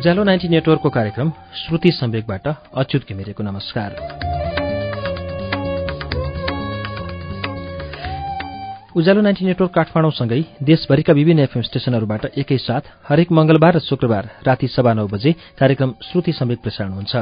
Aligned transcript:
उज्यालो 0.00 0.22
ninety 0.24 0.48
नेटवर्कको 0.48 0.90
कार्यक्रम 0.90 1.30
श्रुति 1.54 1.90
सम्वेकबाट 1.92 2.46
अच्युत 2.48 3.02
घिमिरेको 3.08 3.42
नमस्कार। 3.42 3.90
उज्यालो 8.96 9.20
नाइन्टी 9.20 9.44
नेटवर्क 9.44 9.72
काठमाडौँसँगै 9.74 10.40
देशभरिका 10.62 11.12
विभिन्न 11.12 11.40
एफएम 11.40 11.62
स्टेशनहरूबाट 11.62 12.24
एकैसाथ 12.38 12.88
हरेक 13.08 13.32
मंगलबार 13.32 13.76
र 13.76 13.80
शुक्रबार 13.80 14.30
राति 14.46 14.68
सभा 14.68 14.92
नौ 14.94 15.06
बजे 15.06 15.32
कार्यक्रम 15.60 15.94
श्रुति 16.02 16.32
सम्वेक 16.32 16.62
प्रसारण 16.62 16.92
हुन्छ। 16.92 17.16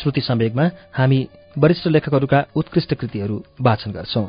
श्रुति 0.00 0.20
सम्वेकमा 0.22 0.70
हामी 0.96 1.20
वरिष्ठ 1.58 1.86
लेखकहरूका 1.86 2.44
उत्कृष्ट 2.56 2.94
कृतिहरू 2.94 3.42
वाचन 3.60 3.92
गर्छौं। 3.92 4.26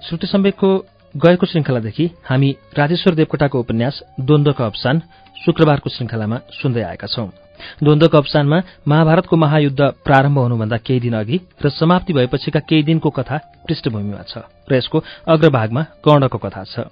श्रुति 0.00 0.26
सम्वेकको 0.26 0.76
गएको 1.16 1.46
श्रृङ्खलादेखि 1.46 2.04
हामी 2.28 2.48
राजेश्वर 2.78 3.14
देवकोटाको 3.14 3.60
उपन्यास 3.60 4.00
द्वन्द्वको 4.20 4.62
अवसान 4.64 5.00
शुक्रबारको 5.44 5.90
श्रृङ्खलामा 5.90 6.38
सुन्दै 6.52 6.82
आएका 6.82 7.06
छौं। 7.06 7.28
द्वन्द्वको 7.82 8.16
अवसानमा 8.18 8.58
महाभारतको 8.88 9.36
महायुद्ध 9.36 9.80
प्रारम्भ 10.04 10.38
हुनुभन्दा 10.38 10.76
केही 10.76 11.00
दिन 11.00 11.14
अघि 11.16 11.40
र 11.64 11.68
समाप्ति 11.70 12.12
भएपछिका 12.12 12.60
केही 12.68 12.82
दिनको 12.82 13.10
कथा 13.10 13.36
पृष्ठभूमिमा 13.64 14.22
छ 14.28 14.44
र 14.68 14.76
यसको 14.76 15.02
अग्रभागमा 15.26 15.82
कर्णको 16.04 16.38
कथा 16.38 16.64
छ। 16.64 16.84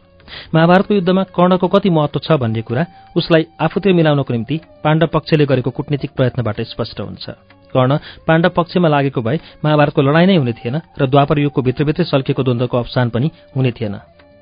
महाभारतको 0.55 0.95
युद्धमा 0.95 1.23
कर्णको 1.37 1.69
कति 1.69 1.91
महत्व 1.91 2.19
छ 2.25 2.41
भन्ने 2.41 2.63
कुरा 2.65 2.87
उसलाई 3.17 3.45
आफूतिर 3.61 3.93
मिलाउनको 3.93 4.33
निम्ति 4.33 4.61
पाण्डव 4.85 5.07
पक्षले 5.13 5.45
गरेको 5.45 5.71
कूटनीतिक 5.71 6.11
प्रयत्नबाट 6.17 6.61
स्पष्ट 6.73 7.01
हुन्छ। 7.01 7.29
कर्ण 7.75 7.93
पाण्डव 8.25 8.51
पक्षमा 8.57 8.89
लागेको 8.89 9.21
भए 9.21 9.39
महाभारतको 9.65 10.01
लडाईँ 10.01 10.27
नै 10.27 10.37
हुने 10.37 10.53
थिएन 10.55 10.81
र 10.97 11.07
द्वापर 11.13 11.39
युगको 11.39 11.63
भित्रभित्रै 11.63 12.05
सल्किएको 12.07 12.43
द्वन्द्वको 12.43 12.77
अवसान 12.79 13.09
पनि 13.11 13.31
हुने 13.57 13.73
थिएन। 13.77 13.95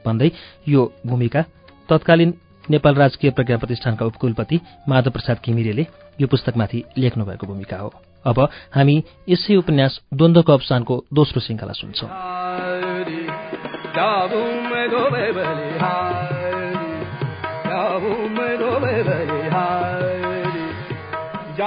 भन्दै 0.06 0.30
यो 0.68 0.92
भूमिका 1.06 1.44
तत्कालीन 1.88 2.34
नेपाल 2.70 2.94
राजकीय 2.94 3.30
प्रज्ञा 3.30 3.56
प्रतिष्ठानका 3.56 4.06
उपकुलपति 4.06 4.60
माधव 4.88 5.10
प्रसाद 5.10 5.38
घिमिरेले 5.46 5.86
यो 6.20 6.26
पुस्तकमाथि 6.26 6.84
लेख्नुभएको 6.98 7.46
भूमिका 7.46 7.76
हो। 7.76 7.92
अब 8.26 8.48
हामी 8.74 9.04
यसै 9.28 9.56
उपन्यास 9.56 10.00
द्वन्द्वको 10.14 10.52
अवसानको 10.52 11.04
दोस्रो 11.12 11.40
श्रृङ्खला 11.40 11.72
सुन्छौं। 11.72 12.08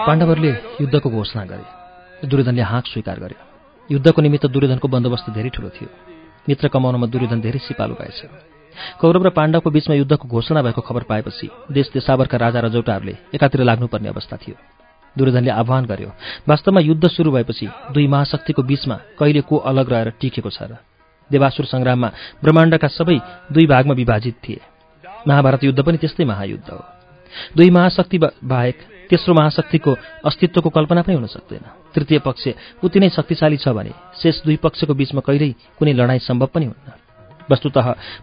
पाण्डवहरूले 0.08 0.52
युद्धको 0.82 1.10
घोषणा 1.10 1.46
गरे। 1.46 2.28
दुर्योधनले 2.28 2.62
हाँक 2.62 2.86
स्वीकार 2.88 3.20
गर्यो। 3.20 3.40
युद्धको 3.92 4.22
निमित्त 4.22 4.46
दुर्योधनको 4.46 4.88
बन्दोबस्त 4.88 5.30
धेरै 5.30 5.50
ठूलो 5.50 5.70
थियो। 5.70 6.15
मित्र 6.50 6.68
कमाउनमा 6.68 7.08
दुर्योधन 7.08 7.42
धेरै 7.42 7.60
सिपालु 7.60 7.94
भएछ। 7.94 8.20
कौरव 9.00 9.24
र 9.24 9.30
पाण्डवको 9.30 9.70
बीचमा 9.72 9.96
युद्धको 9.96 10.28
घोषणा 10.28 10.62
भएको 10.62 10.82
खबर 10.82 11.04
पाएपछि 11.04 11.50
देश 11.72 11.90
देशावरका 11.94 12.38
राजा 12.38 12.60
रजौटाहरूले 12.60 13.16
एकातिर 13.34 13.62
लाग्नुपर्ने 13.64 14.10
अवस्था 14.10 14.38
थियो। 14.38 14.56
दुर्योधनले 15.16 15.52
आह्वान 15.52 15.86
गर्यो 15.86 16.12
वास्तवमा 16.48 16.80
युद्ध 16.80 17.08
सुरु 17.08 17.32
भएपछि 17.32 17.68
दुई 17.94 18.08
महाशक्तिको 18.08 18.64
बीचमा 18.64 18.96
कहिले 19.20 19.42
को 19.42 19.56
अलग 19.58 19.90
रहेर 19.90 20.10
टिकेको 20.20 20.50
छ 20.50 20.62
र? 20.62 20.78
देवासुर 21.32 21.66
सङ्ग्राममा 21.66 22.10
ब्रह्माण्डका 22.44 22.88
सबै 22.88 23.18
दुई 23.52 23.66
भागमा 23.66 23.94
विभाजित 23.94 24.36
थिए। 24.44 24.62
महाभारत 25.28 25.64
युद्ध 25.64 25.80
पनि 25.82 25.98
त्यस्तै 25.98 26.26
महायुद्ध 26.26 26.70
हो। 26.70 26.84
दुई 27.58 27.70
महाशक्ति 27.70 28.18
बाहेक 28.44 28.78
तेस्रो 29.10 29.34
महाशक्तिको 29.34 29.92
अस्तित्वको 30.26 30.70
कल्पना 30.70 31.02
पनि 31.02 31.16
हुन 31.16 31.26
सक्दैन। 31.28 31.66
तृतीय 31.94 32.20
पक्ष 32.20 32.44
उति 32.84 33.00
नै 33.00 33.10
शक्तिशाली 33.10 33.58
छ 33.58 33.68
भने 33.70 33.92
शेष 34.22 34.44
दुई 34.44 34.58
पक्षको 34.58 34.94
बीचमा 34.94 35.22
कहिल्यै 35.22 35.78
कुनै 35.80 35.94
लडाईँ 35.94 36.20
सम्भव 36.22 36.50
पनि 36.54 36.66
हुन्न। 36.66 36.88
वस्तुत 37.46 37.78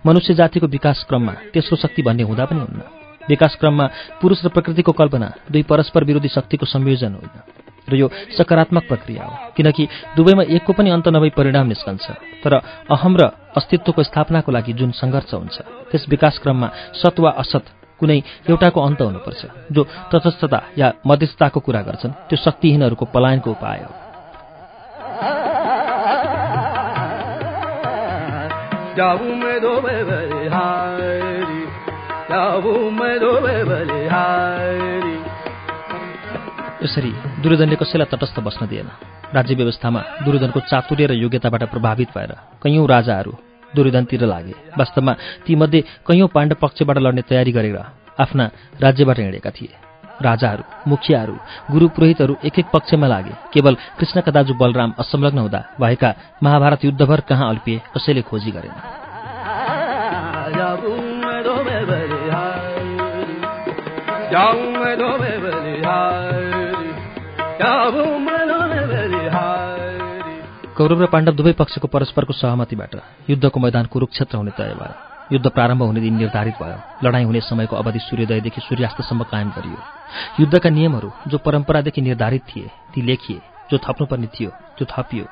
मनुष्य 0.07 0.35
जातिको 0.35 0.67
विकास 0.67 1.07
क्रममा 1.09 1.33
तेस्रो 1.55 1.77
शक्ति 1.79 2.03
भन्ने 2.03 2.23
हुँदा 2.23 2.45
पनि 2.45 2.61
हुन्न। 2.61 2.83
विकास 3.23 3.55
क्रममा 3.61 3.87
पुरुष 4.21 4.45
र 4.45 4.49
प्रकृतिको 4.51 4.93
कल्पना 4.93 5.29
दुई 5.51 5.63
परस्पर 5.63 6.05
विरोधी 6.05 6.29
शक्तिको 6.29 6.67
संयोजन 6.67 7.15
होइन 7.15 7.37
र 7.83 7.95
यो 7.95 8.07
सकारात्मक 8.35 8.85
प्रक्रिया 8.89 9.23
हो। 9.23 9.35
किनकि 9.57 9.87
दुवैमा 10.17 10.43
एकको 10.51 10.73
पनि 10.73 10.91
अन्त 10.91 11.09
नभई 11.09 11.31
परिणाम 11.31 11.67
निस्कन्छ। 11.67 12.07
तर 12.43 12.53
अहम 12.91 13.17
र 13.17 13.23
अस्तित्वको 13.55 14.03
स्थापनाको 14.03 14.51
लागि 14.53 14.73
जुन 14.73 14.91
सङ्घर्ष 14.91 15.35
हुन्छ 15.35 15.57
त्यस 15.91 16.07
विकास 16.09 16.39
क्रममा 16.43 16.69
सत 16.95 17.21
वा 17.21 17.31
असत 17.39 17.65
कुनै 18.03 18.19
एउटाको 18.51 18.79
अन्त 18.83 19.01
हुनुपर्छ 19.03 19.43
जो 19.73 19.83
तटस्थता 20.13 20.61
या 20.79 20.87
मध्यस्थताको 21.07 21.61
कुरा 21.63 21.83
गर्छन् 21.89 22.13
त्यो 22.29 22.37
शक्तिहीनहरूको 22.37 23.05
पलायनको 23.15 23.51
उपाय 23.51 23.81
हो। 23.87 23.93
यसरी 36.83 37.13
दुर्योधनले 37.43 37.77
कसैलाई 37.77 38.09
तटस्थ 38.11 38.37
बस्न 38.41 38.67
दिएन। 38.67 38.89
राज्य 39.35 39.55
व्यवस्थामा 39.55 40.01
दुर्योधनको 40.25 40.61
चातुर्य 40.61 41.07
र 41.07 41.13
योग्यताबाट 41.15 41.63
प्रभावित 41.71 42.09
भएर 42.19 42.33
कैयौँ 42.63 42.87
राजाहरू 42.89 43.52
दुर्योधनतिर 43.75 44.25
लागे। 44.27 44.55
वास्तवमा 44.79 45.13
तीमध्ये 45.47 45.81
कैयौँ 46.07 46.29
पाण्डव 46.29 46.57
पक्षबाट 46.63 46.99
लड्ने 46.99 47.23
तयारी 47.31 47.53
गरेर 47.53 47.79
आफ्ना 48.21 48.45
राज्यबाट 48.81 49.19
हिँडेका 49.19 49.51
थिए। 49.51 49.75
राजाहरू 50.23 50.65
मुखियाहरू 50.91 51.35
गुरु 51.71 51.89
पुरोहितहरू 51.89 52.37
एक 52.45 52.59
एक 52.59 52.67
पक्षमा 52.73 53.07
लागे। 53.07 53.35
केवल 53.53 53.75
कृष्णका 53.99 54.31
दाजु 54.31 54.55
बलराम 54.55 54.93
असंलग्न 54.99 55.39
हुँदा 55.39 55.61
भएका 55.81 56.15
महाभारत 56.43 56.85
युद्धभर 56.85 57.21
कहाँ 57.21 57.49
अल्पिए 57.49 57.81
कसैले 57.95 58.23
खोजी 58.23 58.51
गरेन। 58.51 58.75
कौरव 70.77 71.03
र 71.03 71.07
पाण्डव 71.07 71.35
दुवै 71.37 71.53
पक्षको 71.53 71.89
परस्परको 71.89 72.33
सहमतिबाट 72.33 72.95
युद्धको 73.31 73.61
मैदान 73.61 73.87
कुरुक्षेत्र 73.93 74.37
हुने 74.37 74.53
तय 74.57 74.73
भयो। 74.73 74.95
युद्ध 75.31 75.47
प्रारम्भ 75.49 75.83
हुने 75.83 76.01
दिन 76.01 76.15
निर्धारित 76.17 76.57
भयो। 76.63 76.79
लडाईँ 77.05 77.25
हुने 77.25 77.41
समयको 77.41 77.77
अवधि 77.77 77.99
सूर्योदयदेखि 77.99 78.61
सूर्यास्तसम्म 78.61 79.23
कायम 79.23 79.51
गरियो। 79.53 79.81
युद्धका 80.41 80.71
नियमहरू 80.71 81.13
जो 81.29 81.39
परम्परादेखि 81.39 82.01
निर्धारित 82.01 82.43
थिए 82.49 82.71
ती 82.95 83.03
लेखिए 83.03 83.43
जो 83.71 83.79
थप्नुपर्ने 83.85 84.29
थियो 84.33 84.51
त्यो 84.77 84.87
थपियो। 84.89 85.27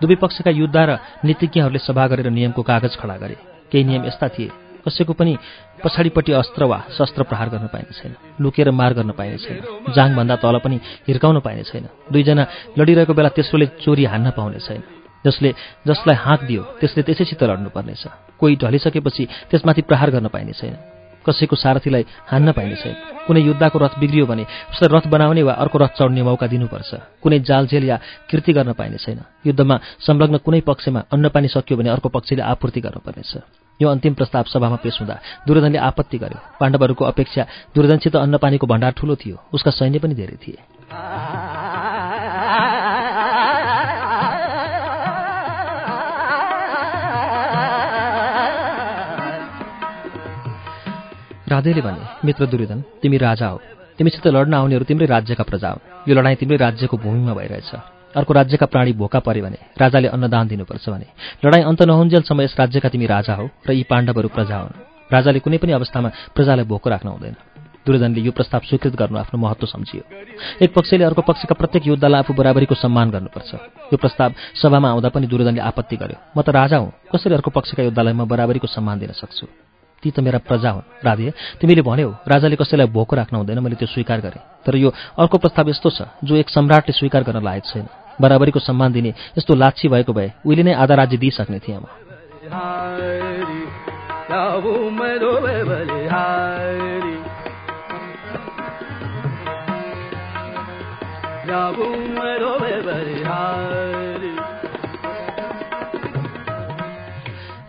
दुवै 0.00 0.16
पक्षका 0.22 0.50
युद्ध 0.50 0.76
र 0.78 0.98
नीतिज्ञहरूले 1.24 1.78
सभा 1.78 2.06
गरेर 2.06 2.30
नियमको 2.30 2.62
कागज 2.62 2.96
खडा 2.96 3.16
गरे। 3.16 3.36
केही 3.72 3.84
नियम 3.84 4.06
यस्ता 4.06 4.28
थिए 4.28 4.50
कसैको 4.86 5.12
पनि 5.12 5.36
पछाडिपट्टि 5.84 6.32
अस्त्र 6.32 6.64
वा 6.64 6.78
शस्त्र 6.98 7.22
प्रहार 7.22 7.48
गर्न 7.48 7.66
पाइने 7.66 7.92
छैन। 7.98 8.14
लुकेर 8.40 8.70
मार 8.70 8.94
गर्न 8.94 9.10
पाइने 9.10 9.38
छैन। 9.38 9.92
जाङभन्दा 9.92 10.36
तल 10.36 10.58
पनि 10.64 10.80
हिर्काउन 11.08 11.40
पाइने 11.40 11.62
छैन। 11.62 11.88
दुईजना 12.12 12.46
लडिरहेको 12.78 13.14
बेला 13.14 13.28
तेस्रोले 13.28 13.66
चोरी 13.82 14.04
हान्न 14.04 14.30
पाउने 14.30 14.58
छैन। 14.58 14.82
जसले 15.26 15.54
जसलाई 15.86 16.16
हाँक 16.16 16.40
दियो 16.42 16.62
त्यसले 16.80 17.02
त्यसैसित 17.02 17.42
लड्नुपर्नेछ। 17.42 18.02
कोही 18.38 18.56
ढलिसकेपछि 18.56 19.24
त्यसमाथि 19.50 19.82
प्रहार 19.82 20.10
गर्न 20.10 20.28
पाइने 20.28 20.52
छैन। 20.52 20.95
कसैको 21.26 21.56
सारथीलाई 21.56 22.04
हान्न 22.30 22.52
पाइने 22.52 22.76
छैन 22.76 22.94
कुनै 23.26 23.40
युद्धको 23.42 23.78
रथ 23.78 23.98
बिग्रियो 23.98 24.26
भने 24.26 24.44
उसलाई 24.70 24.88
रथ 24.88 25.06
बनाउने 25.10 25.42
वा 25.42 25.52
अर्को 25.58 25.78
रथ 25.78 25.92
चढ्ने 25.98 26.22
मौका 26.22 26.46
दिनुपर्छ। 26.46 26.90
कुनै 27.22 27.38
जालझेल 27.42 27.84
या 27.84 27.96
कृति 28.30 28.52
गर्न 28.52 28.72
पाइने 28.72 28.96
छैन 28.96 29.20
युद्धमा 29.46 29.76
संलग्न 30.06 30.36
कुनै 30.38 30.60
पक्षमा 30.62 31.00
अन्नपानी 31.12 31.48
सकियो 31.48 31.76
भने 31.78 31.90
अर्को 31.90 32.08
पक्षले 32.08 32.42
आपूर्ति 32.42 32.80
गर्नुपर्नेछ। 32.80 33.32
यो 33.80 33.88
अन्तिम 33.88 34.14
प्रस्ताव 34.14 34.44
सभामा 34.48 34.76
पेश 34.80 35.00
हुँदा 35.00 35.14
दुर्योधनले 35.46 35.78
आपत्ति 35.78 36.18
गर्यो। 36.18 36.40
पाण्डवहरूको 36.60 37.04
अपेक्षा 37.04 37.42
दुर्योधनसित 37.74 38.16
अन्नपानीको 38.16 38.66
भण्डार 38.66 38.92
ठूलो 38.96 39.14
थियो। 39.16 39.36
उसका 39.52 39.70
सैन्य 39.70 39.98
पनि 39.98 40.14
धेरै 40.14 40.36
थिए। 40.40 40.58
राधेले 51.56 51.80
भने 51.80 52.04
मित्र 52.24 52.46
दुर्योधन 52.46 52.80
तिमी 53.02 53.16
राजा 53.16 53.46
हो। 53.48 53.60
तिमीसित 53.96 54.26
लड्न 54.28 54.54
आउनेहरू 54.54 54.84
तिम्रै 54.84 55.06
राज्यका 55.08 55.44
प्रजा 55.48 55.68
हो। 55.70 55.78
यो 56.08 56.12
लडाईँ 56.12 56.36
तिम्रै 56.36 56.56
राज्यको 56.56 56.96
भूमिमा 57.00 57.32
भइरहेछ। 57.32 57.72
अर्को 58.12 58.32
राज्यका 58.32 58.66
प्राणी 58.66 58.92
भोका 58.92 59.18
परे 59.24 59.40
भने 59.40 59.58
राजाले 59.80 60.08
अन्नदान 60.08 60.48
दिनुपर्छ 60.48 60.88
भने 60.88 61.06
लडाईँ 61.44 61.64
अन्त 61.64 61.82
नहुन्जेलसम्म 61.82 62.40
यस 62.40 62.54
राज्यका 62.60 62.88
तिमी 62.88 63.06
राजा 63.06 63.34
हो 63.34 63.48
र 63.68 63.72
यी 63.72 63.82
पाण्डवहरू 63.88 64.28
प्रजा 64.28 64.56
हुन्। 64.56 64.76
राजाले 65.12 65.38
कुनै 65.40 65.58
पनि 65.58 65.72
अवस्थामा 65.72 66.08
प्रजालाई 66.36 66.64
भोको 66.64 66.90
राख्न 66.90 67.08
हुँदैन। 67.08 67.36
दुर्योधनले 67.86 68.20
यो 68.20 68.32
प्रस्ताव 68.36 68.60
स्वीकृत 68.68 68.94
गर्नु 69.00 69.16
आफ्नो 69.16 69.40
महत्व 69.40 69.66
सम्झियो। 69.66 70.02
एक 70.60 70.70
पक्षले 70.76 71.04
अर्को 71.04 71.22
पक्षका 71.22 71.54
प्रत्येक 71.54 71.86
युद्धलाई 71.86 72.20
आफू 72.20 72.32
बराबरीको 72.34 72.74
सम्मान 72.74 73.10
गर्नुपर्छ। 73.10 73.50
यो 73.92 73.96
प्रस्ताव 73.96 74.30
सभामा 74.60 74.88
आउँदा 74.90 75.08
पनि 75.08 75.26
दुर्योधनले 75.26 75.60
आपत्ति 75.60 75.96
गर्यो। 75.96 76.18
म 76.36 76.42
त 76.42 76.48
राजा 76.52 76.76
हुँ। 76.76 76.92
कसरी 77.14 77.34
अर्को 77.34 77.50
पक्षका 77.50 77.82
युद्धलाई 77.82 78.12
म 78.12 78.28
बराबरीको 78.28 78.66
सम्मान 78.66 78.98
दिन 78.98 79.12
सक्छु? 79.16 79.65
ती 80.06 80.14
त 80.14 80.22
मेरा 80.22 80.38
प्रजा 80.38 80.70
हुन्। 80.70 81.02
राधे 81.02 81.30
तिमीले 81.58 81.82
भन्यौ 81.82 82.10
राजाले 82.22 82.54
कसैलाई 82.54 82.86
भोको 82.86 83.16
राख्न 83.16 83.34
हुँदैन 83.36 83.58
मैले 83.58 83.74
त्यो 83.74 83.90
स्वीकार 83.90 84.20
गरेँ। 84.22 84.42
तर 84.62 84.78
यो 84.78 84.94
अर्को 85.18 85.38
प्रस्ताव 85.38 85.68
यस्तो 85.74 85.90
छ 85.90 86.06
जो 86.22 86.38
एक 86.38 86.46
सम्राटले 86.46 86.94
स्वीकार 86.94 87.22
गर्न 87.26 87.42
लायक 87.42 87.64
छैन। 87.66 87.86
बराबरीको 88.20 88.62
सम्मान 88.62 88.92
दिने 88.92 89.10
यस्तो 89.34 89.54
लाछी 89.54 89.88
भएको 89.90 90.12
भए 90.14 90.32
उहिले 90.46 90.62
नै 90.62 90.72
आधा 90.72 90.94
राज्य 90.94 91.16
दिइसक्ने 91.18 91.58
थिएँ 91.58 91.82
म। 91.82 91.90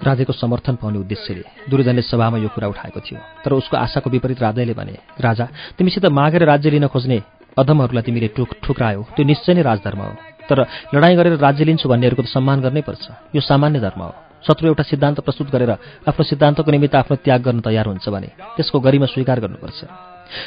राधेको 0.08 0.34
समर्थन 0.34 0.76
पाउने 0.80 0.98
उद्देश्यले 1.04 1.44
दुर्योधनले 1.70 2.02
सभामा 2.02 2.38
यो 2.40 2.50
कुरा 2.56 2.68
उठाएको 2.68 3.00
थियो। 3.00 3.20
तर 3.44 3.52
उसको 3.60 3.76
आशाको 3.78 4.10
विपरीत 4.10 4.40
राधेले 4.42 4.74
भने 4.74 4.96
राजा 5.20 5.46
तिमीसित 5.78 6.06
मागेर 6.08 6.44
राज्य 6.48 6.70
लिन 6.70 6.88
खोज्ने 6.88 7.18
अधमहरूलाई 7.58 8.04
तिमीले 8.08 8.28
टुक 8.38 8.50
ठुक्रायो 8.64 9.02
त्यो 9.16 9.24
निश्चय 9.26 9.54
नै 9.54 9.62
राजधर्म 9.62 10.00
हो। 10.00 10.14
तर 10.48 10.58
लडाईँ 10.96 11.18
गरेर 11.18 11.36
राज्य 11.38 11.64
लिन्छु 11.66 11.90
भन्नेहरूको 11.90 12.24
त 12.24 12.30
सम्मान 12.32 12.58
गर्नै 12.64 12.82
पर्छ। 12.88 13.36
यो 13.36 13.42
सामान्य 13.42 13.80
धर्म 13.84 14.02
हो। 14.02 14.14
शत्रु 14.48 14.68
एउटा 14.70 14.84
सिद्धान्त 14.84 15.20
प्रस्तुत 15.26 15.50
गरेर 15.52 15.72
आफ्नो 16.08 16.24
सिद्धान्तको 16.24 16.70
निमित्त 16.72 16.96
आफ्नो 16.96 17.16
त्याग 17.26 17.42
गर्न 17.42 17.60
तयार 17.66 17.86
हुन्छ 17.90 18.06
भने 18.08 18.30
त्यसको 18.56 18.78
गरिमा 18.80 19.08
स्वीकार 19.12 19.38
गर्नुपर्छ। 19.44 19.80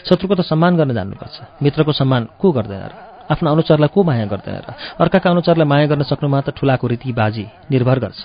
शत्रुको 0.09 0.35
त 0.39 0.41
सम्मान 0.47 0.73
गर्न 0.79 0.95
जान्नुपर्छ। 0.95 1.37
मित्रको 1.61 1.93
सम्मान 1.93 2.23
को 2.39 2.49
गर्दैन 2.53 2.83
र? 2.87 2.95
आफ्नो 3.27 3.47
अनुचारलाई 3.51 3.91
को 3.91 4.01
माया 4.07 4.27
गर्दैन 4.31 4.57
र? 4.63 4.69
अर्काका 5.03 5.29
अनुचारलाई 5.31 5.67
माया 5.67 5.87
गर्न 5.91 6.03
सक्नुमा 6.07 6.39
त 6.41 6.55
ठुलाको 6.55 6.87
रीतिबाजी 6.87 7.45
निर्भर 7.71 7.99
गर्छ। 7.99 8.23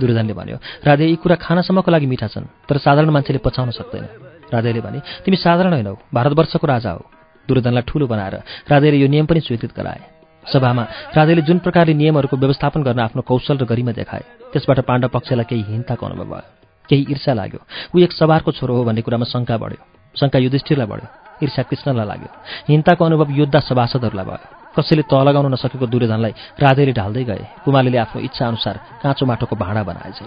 दुर्योधनले 0.00 0.32
भन्यो 0.32 0.56
राधे 0.86 1.04
यी 1.06 1.16
कुरा 1.22 1.36
खानासम्मको 1.36 1.90
लागि 1.90 2.06
मिठा 2.06 2.26
छन् 2.28 2.50
तर 2.68 2.76
साधारण 2.78 3.10
मान्छेले 3.10 3.38
पचाउन 3.46 3.70
सक्दैन 3.78 4.04
राधेले 4.52 4.80
भने 4.80 4.98
तिमी 5.24 5.36
साधारण 5.36 5.72
होइनौ 5.72 5.94
भारतवर्षको 6.14 6.66
राजा 6.66 6.90
हो 6.90 7.02
दुर्योधनलाई 7.48 7.82
ठूलो 7.88 8.06
बनाएर 8.06 8.34
राधेले 8.70 8.96
यो 8.96 9.08
नियम 9.08 9.26
पनि 9.26 9.40
स्वीकृत 9.40 9.72
गराए। 9.76 10.00
सभामा 10.44 10.82
राधेले 11.16 11.42
जुन 11.42 11.58
प्रकारले 11.58 11.94
नियमहरूको 11.94 12.36
व्यवस्थापन 12.36 12.82
गर्न 12.82 13.00
आफ्नो 13.00 13.22
कौशल 13.22 13.56
र 13.58 13.64
गरिमा 13.64 13.92
देखाए 13.92 14.24
त्यसबाट 14.52 14.80
पाण्डव 14.88 15.08
पक्षलाई 15.08 15.44
केही 15.44 15.62
हिंताको 15.62 16.06
अनुभव 16.06 16.24
भयो। 16.24 16.42
केही 16.88 17.06
ईर्षा 17.12 17.32
लाग्यो। 17.32 17.60
ऊ 17.94 17.98
एक 18.00 18.12
सवारको 18.12 18.52
छोरो 18.52 18.74
हो 18.76 18.84
भन्ने 18.84 19.02
कुरामा 19.04 19.26
शङ्का 19.28 19.56
बढ्यो। 19.56 19.80
शङ्का 20.16 20.38
युधिष्ठिरलाई 20.38 20.88
बढ्यो। 20.88 21.08
ईर्षा 21.44 21.62
कृष्णलाई 21.68 22.06
लाग्यो। 22.06 22.30
हिंताको 22.68 23.04
अनुभव 23.04 23.28
योद्धा 23.40 23.60
सभासदहरूलाई 23.60 24.24
भयो। 24.24 24.57
कसैले 24.76 25.02
तह 25.02 25.22
लगाउन 25.24 25.46
नसकेको 25.52 25.86
दुर्योधनलाई 25.86 26.32
राधेले 26.60 26.92
ढाल्दै 26.92 27.24
गए। 27.24 27.44
कुमालीले 27.64 27.98
आफ्नो 27.98 28.18
इच्छा 28.20 28.44
अनुसार 28.46 28.76
काँचो 29.02 29.24
माटोको 29.26 29.56
भाँडा 29.56 29.82
बनाएछ 29.84 30.18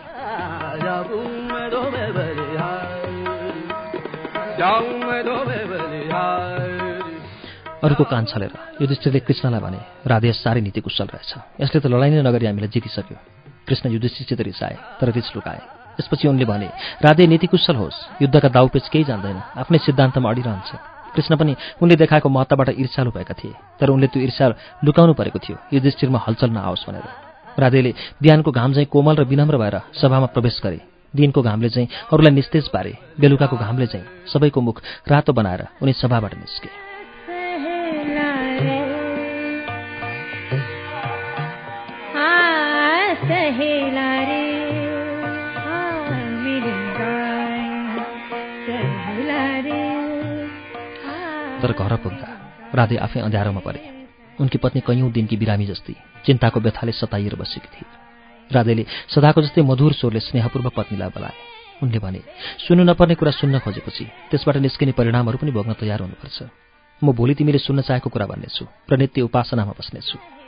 अरूको 7.82 8.04
कान 8.04 8.26
छलेर 8.26 8.52
युधिष्ठिरले 8.82 9.20
कृष्णलाई 9.26 9.62
भने 9.62 9.80
राधे 10.06 10.32
साह्रै 10.34 10.62
नीति 10.62 10.82
कुशल 10.86 11.08
रहेछ। 11.10 11.32
यसले 11.62 11.80
त 11.82 11.86
लडाइँ 11.90 12.14
नै 12.14 12.22
नगरी 12.22 12.46
हामीलाई 12.46 12.70
जितिसक्यो। 12.70 13.18
कृष्ण 13.68 13.90
युधिष्ठिरसित 13.90 14.42
रिसाए 14.42 14.76
तर 15.02 15.10
रिस 15.10 15.34
लुकाए 15.36 15.62
त्यसपछि 15.98 16.28
उनले 16.28 16.46
भने 16.46 16.70
राधे 17.02 17.26
नीतिकुशल 17.26 17.76
होस्। 17.76 18.22
युद्धका 18.22 18.50
दाउपेच 18.54 18.86
केही 18.86 19.04
जान्दैन। 19.04 19.38
आफ्नै 19.58 19.78
सिद्धान्तमा 19.82 20.30
अडिरहन्छ। 20.30 20.70
कृष्ण 21.16 21.36
पनि 21.36 21.56
उनले 21.82 21.96
देखाएको 21.96 22.30
महत्त्वबाट 22.30 22.70
ईर्षालु 22.70 23.12
भएका 23.12 23.34
थिए 23.34 23.54
तर 23.80 23.90
उनले 23.90 24.08
त्यो 24.08 24.22
ईर्षा 24.24 24.48
लुकाउनु 24.84 25.14
परेको 25.14 25.40
थियो 25.40 25.58
युधिष्ठिरमा 25.74 26.20
हलचल 26.28 26.50
नआओस् 26.50 26.88
भनेर। 26.88 27.08
राधेले 27.60 27.94
बिहानको 28.22 28.52
घाम 28.52 28.74
चाहिँ 28.74 28.88
कोमल 28.88 29.16
र 29.16 29.24
विनम्र 29.24 29.58
भएर 29.58 29.76
सभामा 29.94 30.28
प्रवेश 30.36 30.62
गरे। 30.64 30.80
दिनको 31.14 31.42
घामले 31.42 31.70
चाहिँ 31.70 31.88
अरूलाई 32.14 32.32
निस्तेज 32.32 32.68
पारे 32.68 32.98
बेलुकाको 33.20 33.58
घामले 33.58 33.88
चाहिँ 33.88 34.06
सबैको 34.34 34.62
मुख 34.62 34.82
रातो 35.08 35.34
बनाएर 35.34 35.68
उनी 35.82 35.94
सभाबाट 35.94 36.34
निस्के। 36.36 36.91
तर 51.62 51.72
घर 51.72 51.96
पुग्दा। 52.04 52.28
राधे 52.76 52.96
आफै 52.98 53.20
अँध्यारोमा 53.20 53.62
परे। 53.62 53.82
उनकी 54.40 54.58
पत्नी 54.58 54.82
कैयौँ 54.82 55.12
दिनकी 55.12 55.36
बिरामी 55.38 55.66
जस्तै 55.66 55.94
चिन्ताको 56.26 56.60
व्यथाले 56.60 56.92
सताइएर 56.92 57.36
बसेकी 57.36 57.70
थिए। 57.74 57.88
राधेले 58.52 58.84
सदाको 59.14 59.42
जस्तै 59.42 59.62
मधुर 59.62 59.94
स्वरले 59.94 60.20
स्नेहपूर्वक 60.20 60.74
पत्नीलाई 60.74 61.10
बोलाए। 61.10 61.36
उनले 61.84 62.00
भने 62.00 62.22
सुन्नु 62.68 62.84
नपर्ने 62.84 63.16
कुरा 63.16 63.32
सुन्न 63.32 63.60
खोजेपछि 63.60 64.06
त्यसबाट 64.30 64.58
निस्किने 64.58 64.92
परिणामहरू 64.92 65.38
पनि 65.38 65.52
भोग्न 65.52 65.74
तयार 65.74 66.02
हुनुपर्छ। 66.02 66.38
म 67.04 67.08
भोलि 67.14 67.34
तिमीले 67.34 67.58
सुन्न 67.58 67.82
चाहेको 67.82 68.10
कुरा 68.10 68.26
भन्नेछु। 68.26 68.64
र 68.90 68.98
नित्य 68.98 69.22
उपासनामा 69.22 69.74
बस्नेछु। 69.80 70.41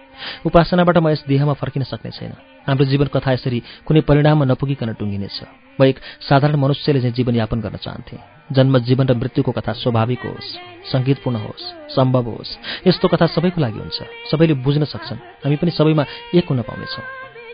उपासनाबाट 0.45 0.97
म 0.97 1.07
यस 1.09 1.23
देहमा 1.27 1.53
फर्किन 1.53 1.83
सक्ने 1.83 2.11
छैन। 2.11 2.33
हाम्रो 2.67 2.85
जीवन 2.85 3.07
कथा 3.07 3.31
यसरी 3.31 3.59
कुनै 3.85 4.01
परिणाममा 4.01 4.45
नपुगिकन 4.45 4.93
टुङ्गिनेछ। 4.93 5.37
म 5.79 5.83
एक 5.83 5.97
साधारण 6.21 6.55
मनुष्यले 6.55 6.99
चाहिँ 7.01 7.15
जीवनयापन 7.15 7.59
गर्न 7.59 7.77
चाहन्थेँ। 7.77 8.19
जन्म 8.51 8.77
जीवन 8.79 9.05
र 9.07 9.13
मृत्युको 9.13 9.51
कथा 9.51 9.73
स्वाभाविक 9.73 10.21
होस् 10.25 10.49
सङ्गीतपूर्ण 10.91 11.37
होस् 11.39 11.95
सम्भव 11.95 12.25
होस् 12.29 12.57
यस्तो 12.87 13.07
कथा 13.07 13.25
सबैको 13.35 13.61
लागि 13.61 13.79
हुन्छ। 13.79 13.99
सबैले 14.31 14.53
बुझ्न 14.61 14.83
सक्छन्। 14.85 15.19
हामी 15.43 15.55
पनि 15.55 15.71
सबैमा 15.71 16.03
एक 16.35 16.45
हुन 16.49 16.61
पाउनेछौँ। 16.61 17.05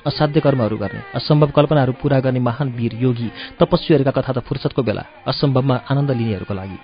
असाध्य 0.07 0.39
कर्महरू 0.39 0.77
गर्ने 0.77 1.01
असम्भव 1.15 1.49
कल्पनाहरू 1.55 1.93
पूरा 2.01 2.19
गर्ने 2.19 2.39
महान 2.39 2.67
वीर 2.71 2.93
योगी 3.03 3.29
तपस्वीहरूका 3.59 4.11
कथा 4.11 4.31
त 4.33 4.39
फुर्सदको 4.47 4.81
बेला 4.83 5.03
असम्भवमा 5.27 5.75
आनन्द 5.91 6.11
लिनेहरूको 6.11 6.53
लागि। 6.53 6.77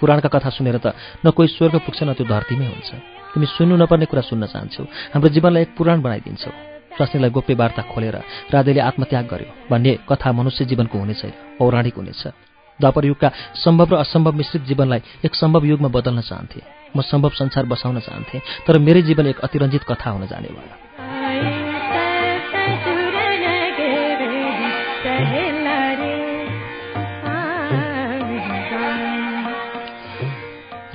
पुराणका 0.00 0.28
कथा 0.28 0.50
सुनेर 0.50 0.76
त 0.78 0.92
न 1.24 1.30
कोही 1.30 1.48
स्वर्ग 1.48 1.76
पुग्छ 1.84 2.02
न 2.02 2.12
त्यो 2.12 2.26
धरतीमै 2.26 2.66
हुन्छ। 2.66 3.15
तिमी 3.36 3.46
सुन्नु 3.46 3.76
नपर्ने 3.76 4.08
कुरा 4.08 4.22
सुन्न 4.32 4.48
चाहन्छौ। 4.48 4.82
हाम्रो 5.12 5.28
जीवनलाई 5.28 5.62
एक 5.68 5.76
पुराण 5.76 6.00
बनाइदिन्छौ। 6.00 6.50
स्वास्नीलाई 6.96 7.30
गोप्य 7.36 7.54
वार्ता 7.60 7.82
खोलेर 7.92 8.16
राधेले 8.48 8.80
आत्मत्याग 8.80 9.24
गर्यो। 9.28 9.68
भन्ने 9.68 9.92
कथा 10.08 10.32
मनुष्य 10.32 10.64
जीवनको 10.64 10.96
हुने 10.96 11.14
छैन 11.20 11.32
पौराणिक 11.60 11.96
हुनेछ। 12.00 12.22
द्वापर 12.80 13.04
युगका 13.04 13.28
सम्भव 13.60 13.88
र 13.92 13.94
असम्भव 14.00 14.32
मिश्रित 14.40 14.62
जीवनलाई 14.64 15.00
एक 15.20 15.32
सम्भव 15.36 15.64
युगमा 15.68 15.88
बदल्न 15.92 16.20
चाहन्थे। 16.24 16.60
म 16.96 17.04
सम्भव 17.04 17.30
संसार 17.36 17.64
बसाउन 17.68 18.00
चाहन्थेँ 18.00 18.40
तर 18.64 18.78
मेरै 18.80 19.02
जीवन 19.04 19.26
एक 19.26 19.44
अतिरञ्जित 19.44 19.84
कथा 19.84 20.10
हुन 20.16 20.24
जाने 20.32 20.48
भयो। 20.48 20.74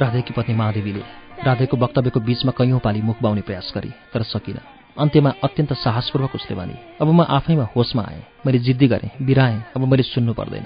राधेकी 0.01 0.33
पत्नी 0.33 0.55
महादेवीले 0.55 1.21
राधेको 1.45 1.77
वक्तव्यको 1.77 2.19
बीचमा 2.19 2.51
कैयौँ 2.53 2.79
पाली 2.79 3.01
मुख 3.01 3.17
बाउने 3.21 3.41
प्रयास 3.41 3.71
गरे 3.75 3.89
तर 4.13 4.23
सकिन। 4.23 4.57
अन्त्यमा 4.97 5.29
अत्यन्त 5.43 5.73
साहसपूर्वक 5.75 6.35
उसले 6.35 6.55
भने 6.55 6.75
अब 7.01 7.07
म 7.09 7.21
आफैमा 7.23 7.65
होसमा 7.75 8.03
आएँ 8.03 8.23
मैले 8.45 8.59
जिद्दी 8.59 8.87
गरेँ 8.87 9.11
बिराएँ 9.19 9.57
अब 9.75 9.81
मैले 9.87 10.03
सुन्नु 10.05 10.33
पर्दैन 10.33 10.65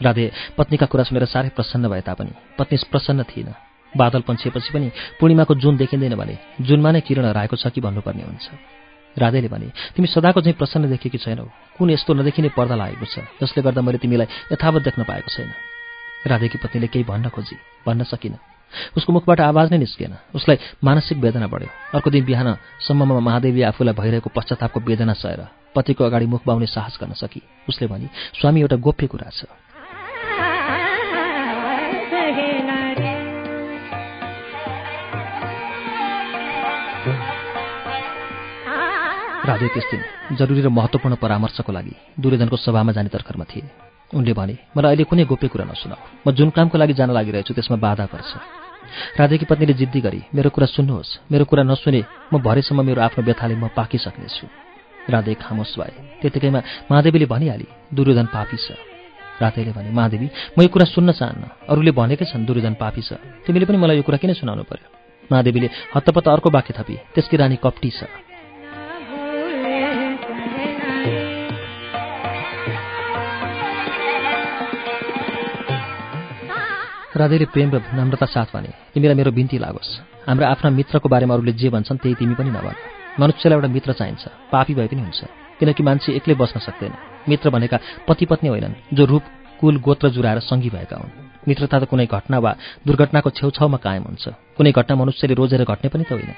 राधे 0.00 0.30
पत्नीका 0.58 0.86
कुरा 0.86 1.04
सुनेर 1.04 1.24
साह्रै 1.26 1.50
प्रसन्न 1.58 1.88
भए 1.88 2.00
तापनि 2.06 2.32
पत्नी 2.58 2.78
प्रसन्न 2.90 3.22
थिएन। 3.24 3.50
बादल 3.92 4.20
पन्छिएपछि 4.22 4.70
पनि 4.72 4.90
पूर्णिमाको 5.18 5.54
जुन 5.58 5.76
देखिँदैन 5.76 6.14
भने 6.14 6.38
जुनमा 6.60 6.90
नै 6.92 7.00
किरण 7.02 7.26
हराएको 7.26 7.56
छ 7.56 7.74
कि 7.74 7.80
भन्नुपर्ने 7.80 8.22
हुन्छ। 8.22 8.46
राधेले 9.16 9.48
भने 9.48 9.68
तिमी 9.96 10.06
सदाको 10.06 10.40
चाहिँ 10.40 10.56
प्रसन्न 10.56 10.88
देखेकी 10.88 11.18
छैनौ। 11.18 11.44
कुन 11.78 11.90
यस्तो 11.90 12.14
नदेखिने 12.14 12.48
पर्दा 12.56 12.76
लागेको 12.78 13.06
छ 13.10 13.26
जसले 13.42 13.62
गर्दा 13.62 13.82
मैले 13.82 13.98
तिमीलाई 13.98 14.54
यथावत 14.54 14.82
देख्न 14.86 15.02
पाएको 15.02 15.30
छैन 15.34 15.50
राधेकी 16.26 16.58
पत्नीले 16.62 16.86
केही 16.86 17.04
भन्न 17.04 17.28
खोजी 17.28 17.56
भन्न 17.86 18.04
सकिन। 18.06 18.51
उसको 18.96 19.12
मुखबाट 19.12 19.40
आवाज 19.40 19.72
नै 19.72 19.78
निस्किएन 19.78 20.14
उसलाई 20.34 20.56
मानसिक 20.84 21.18
वेदना 21.18 21.46
बढ्यो। 21.46 21.70
अर्को 21.94 22.10
दिन 22.10 22.24
बिहानसम्ममा 22.24 23.20
महादेवी 23.20 23.62
आफूलाई 23.62 23.94
भइरहेको 23.94 24.30
पश्चातापको 24.36 24.80
वेदना 24.80 25.14
सहेर 25.14 25.40
पतिको 25.74 26.04
अगाडि 26.04 26.26
मुख 26.26 26.42
बाउने 26.46 26.66
साहस 26.66 26.98
गर्न 27.00 27.12
सकी। 27.16 27.42
उसले 27.68 27.86
भने 27.88 28.08
स्वामी 28.40 28.60
एउटा 28.60 28.76
गोप्य 28.76 29.06
कुरा 29.06 29.30
छ। 29.30 29.44
राधे 39.42 39.68
त्यस 39.68 39.86
दिन 39.90 40.36
जरुरी 40.38 40.62
र 40.62 40.68
महत्त्वपूर्ण 40.70 41.14
परामर्शको 41.18 41.72
लागि 41.72 41.94
दुर्योधनको 42.14 42.56
सभामा 42.56 42.92
जाने 42.92 43.10
तर्खरमा 43.10 43.44
थिए। 43.44 43.81
उनले 44.14 44.32
भने 44.32 44.54
मलाई 44.76 44.90
अहिले 44.92 45.04
कुनै 45.08 45.24
गोप्य 45.24 45.48
कुरा 45.48 45.64
नसुनाऊ। 45.64 46.00
म 46.26 46.30
जुन 46.36 46.50
कामको 46.52 46.76
लागि 46.78 46.94
जान 46.94 47.10
लागिरहेछु 47.16 47.52
त्यसमा 47.56 47.76
बाधा 47.80 48.06
पर्छ। 48.12 48.30
राधेकी 49.18 49.44
पत्नीले 49.48 49.74
जिद्दी 49.80 50.00
गरी 50.00 50.20
मेरो 50.36 50.50
कुरा 50.52 50.66
सुन्नुहोस्। 50.76 51.10
मेरो 51.32 51.44
कुरा 51.48 51.62
नसुने 51.64 52.00
म 52.32 52.34
भरेसम्म 52.44 52.80
मेरो 52.84 53.00
आफ्नो 53.02 53.24
व्यथाले 53.24 53.54
म 53.56 53.72
पाकिसक्नेछु 53.72 54.46
राधे 55.08 55.32
खामोस 55.34 55.74
भए। 55.80 56.20
त्यतिकैमा 56.20 56.60
महादेवीले 56.90 57.26
भनिहाली 57.26 57.66
दुर्योधन 57.88 58.26
पापी 58.28 58.56
छ 58.56 58.76
राधेले 59.40 59.72
भने 59.72 59.90
महादेवी 59.90 60.28
म 60.54 60.58
यो 60.62 60.68
कुरा 60.68 60.86
सुन्न 60.92 61.10
चाहन्न। 61.16 61.44
अरूले 61.72 61.92
भनेकै 61.96 62.24
छन् 62.28 62.44
दुर्योधन 62.44 62.74
पापी 62.76 63.02
छ। 63.02 63.16
तिमीले 63.42 63.64
पनि 63.66 63.78
मलाई 63.80 63.96
यो 63.96 64.04
कुरा 64.04 64.18
किन 64.20 64.32
सुनाउनु 64.36 64.64
पर्यो 64.68 64.86
महादेवीले 65.30 65.68
हत्तपत्त 65.94 66.28
अर्को 66.28 66.48
बाक्य 66.52 66.74
थपी 66.76 66.94
त्यसकी 67.16 67.36
रानी 67.40 67.56
कप्टी 67.64 67.90
छ। 67.90 68.04
राधेले 77.16 77.44
प्रेम 77.44 77.70
र 77.70 77.82
नम्रता 77.92 78.26
साथ 78.26 78.46
भने 78.54 78.72
तिमीलाई 78.94 79.16
मेरो 79.16 79.30
बिन्ती 79.36 79.58
लागोस्। 79.58 79.90
हाम्रा 80.26 80.48
आफ्ना 80.48 80.70
मित्रको 80.70 81.08
बारेमा 81.08 81.34
अरूले 81.34 81.52
जे 81.52 81.68
भन्छन् 81.68 81.98
त्यही 81.98 82.14
तिमी 82.16 82.34
पनि 82.34 82.50
नभन। 82.50 82.74
मनुष्यलाई 83.20 83.56
एउटा 83.56 83.68
मित्र 83.68 83.92
चाहिन्छ 83.92 84.24
पापी 84.52 84.74
भए 84.74 84.88
पनि 84.88 85.02
हुन्छ। 85.02 85.20
किनकि 85.60 85.82
मान्छे 85.82 86.12
एक्लै 86.16 86.34
बस्न 86.34 86.60
सक्दैन। 86.60 86.92
मित्र 87.28 87.50
भनेका 87.50 87.78
पति 88.08 88.24
पत्नी 88.26 88.48
होइनन् 88.48 88.96
जो 88.96 89.04
रूप 89.04 89.24
कुल 89.60 89.76
गोत्र 89.76 90.08
जुराएर 90.08 90.38
सङ्गी 90.40 90.70
भएका 90.70 90.96
हुन्। 90.96 91.12
मित्रता 91.48 91.78
त 91.80 91.84
कुनै 91.84 92.06
घटना 92.08 92.38
वा 92.38 92.56
दुर्घटनाको 92.86 93.30
छेउछाउमा 93.30 93.76
कायम 93.76 94.02
हुन्छ। 94.08 94.24
कुनै 94.56 94.72
घटना 94.72 94.96
मनुष्यले 94.96 95.34
रोजेर 95.34 95.64
घट्ने 95.64 95.88
पनि 95.92 96.04
त 96.08 96.12
होइन। 96.16 96.32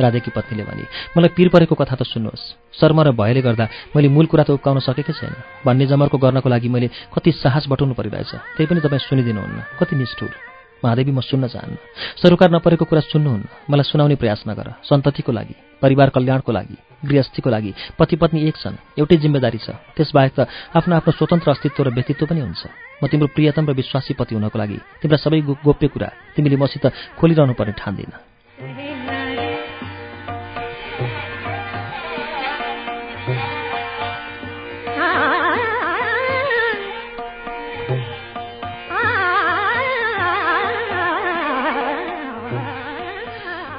राधेकी 0.00 0.30
पत्नीले 0.30 0.64
भने 0.64 0.84
मलाई 1.16 1.30
पिर 1.36 1.48
परेको 1.54 1.74
कथा 1.74 1.94
त 1.94 2.02
सुन्नुहोस्। 2.02 2.74
शर्म 2.80 3.00
र 3.00 3.10
भयले 3.14 3.40
गर्दा 3.42 3.68
मैले 3.94 4.08
मूल 4.08 4.26
कुरा 4.26 4.44
त 4.44 4.50
उक्काउन 4.58 4.78
सकेकै 4.82 5.12
छैन। 5.14 5.34
भन्ने 5.66 5.86
जमर्को 5.86 6.18
गर्नको 6.18 6.48
लागि 6.48 6.68
मैले 6.68 6.88
कति 7.14 7.30
साहस 7.32 7.70
बटाउनु 7.70 7.94
परिरहेछ। 7.94 8.58
त्यही 8.58 8.66
पनि 8.66 8.80
तपाईँ 8.82 9.06
सुनिदिनुहुन्न। 9.06 9.58
कति 9.78 9.94
निष्ठुर। 9.96 10.32
महादेवी 10.84 11.12
म 11.12 11.20
सुन्न 11.20 11.48
चाहन्न। 11.48 11.76
सरोकार 12.20 12.50
नपरेको 12.50 12.84
कुरा 12.84 13.00
सुन्नुहुन्न। 13.08 13.70
मलाई 13.70 13.86
सुनाउने 13.88 14.16
प्रयास 14.20 14.44
नगर। 14.50 14.82
सन्ततिको 14.84 15.32
लागि 15.32 15.54
परिवार 15.80 16.08
कल्याणको 16.10 16.52
लागि 16.52 16.76
गृहस्थीको 17.08 17.50
लागि 17.50 17.72
पति 17.98 18.16
पत्नी 18.16 18.40
एक 18.48 18.56
छन्। 18.56 18.76
एउटै 18.98 19.16
जिम्मेदारी 19.16 19.58
छ। 19.64 19.78
त्यसबाहेक 19.96 20.32
त 20.34 20.40
आफ्नो 20.76 20.92
आफ्नो 20.96 21.12
स्वतन्त्र 21.14 21.50
अस्तित्व 21.50 21.82
र 21.86 21.88
व्यक्तित्व 21.94 22.26
पनि 22.26 22.40
हुन्छ। 22.40 22.62
म 23.00 23.06
तिम्रो 23.08 23.32
प्रियतम 23.32 23.64
र 23.64 23.72
विश्वासी 23.72 24.12
पति 24.18 24.34
हुनको 24.34 24.58
लागि 24.58 24.78
तिम्रा 25.00 25.18
सबै 25.22 25.40
गोप्य 25.64 25.88
कुरा 25.88 26.08
तिमीले 26.36 26.56
मसित 26.60 26.84
खोलिरहनु 27.16 27.54
पर्ने 27.56 27.72
ठान्दिन। 27.80 28.12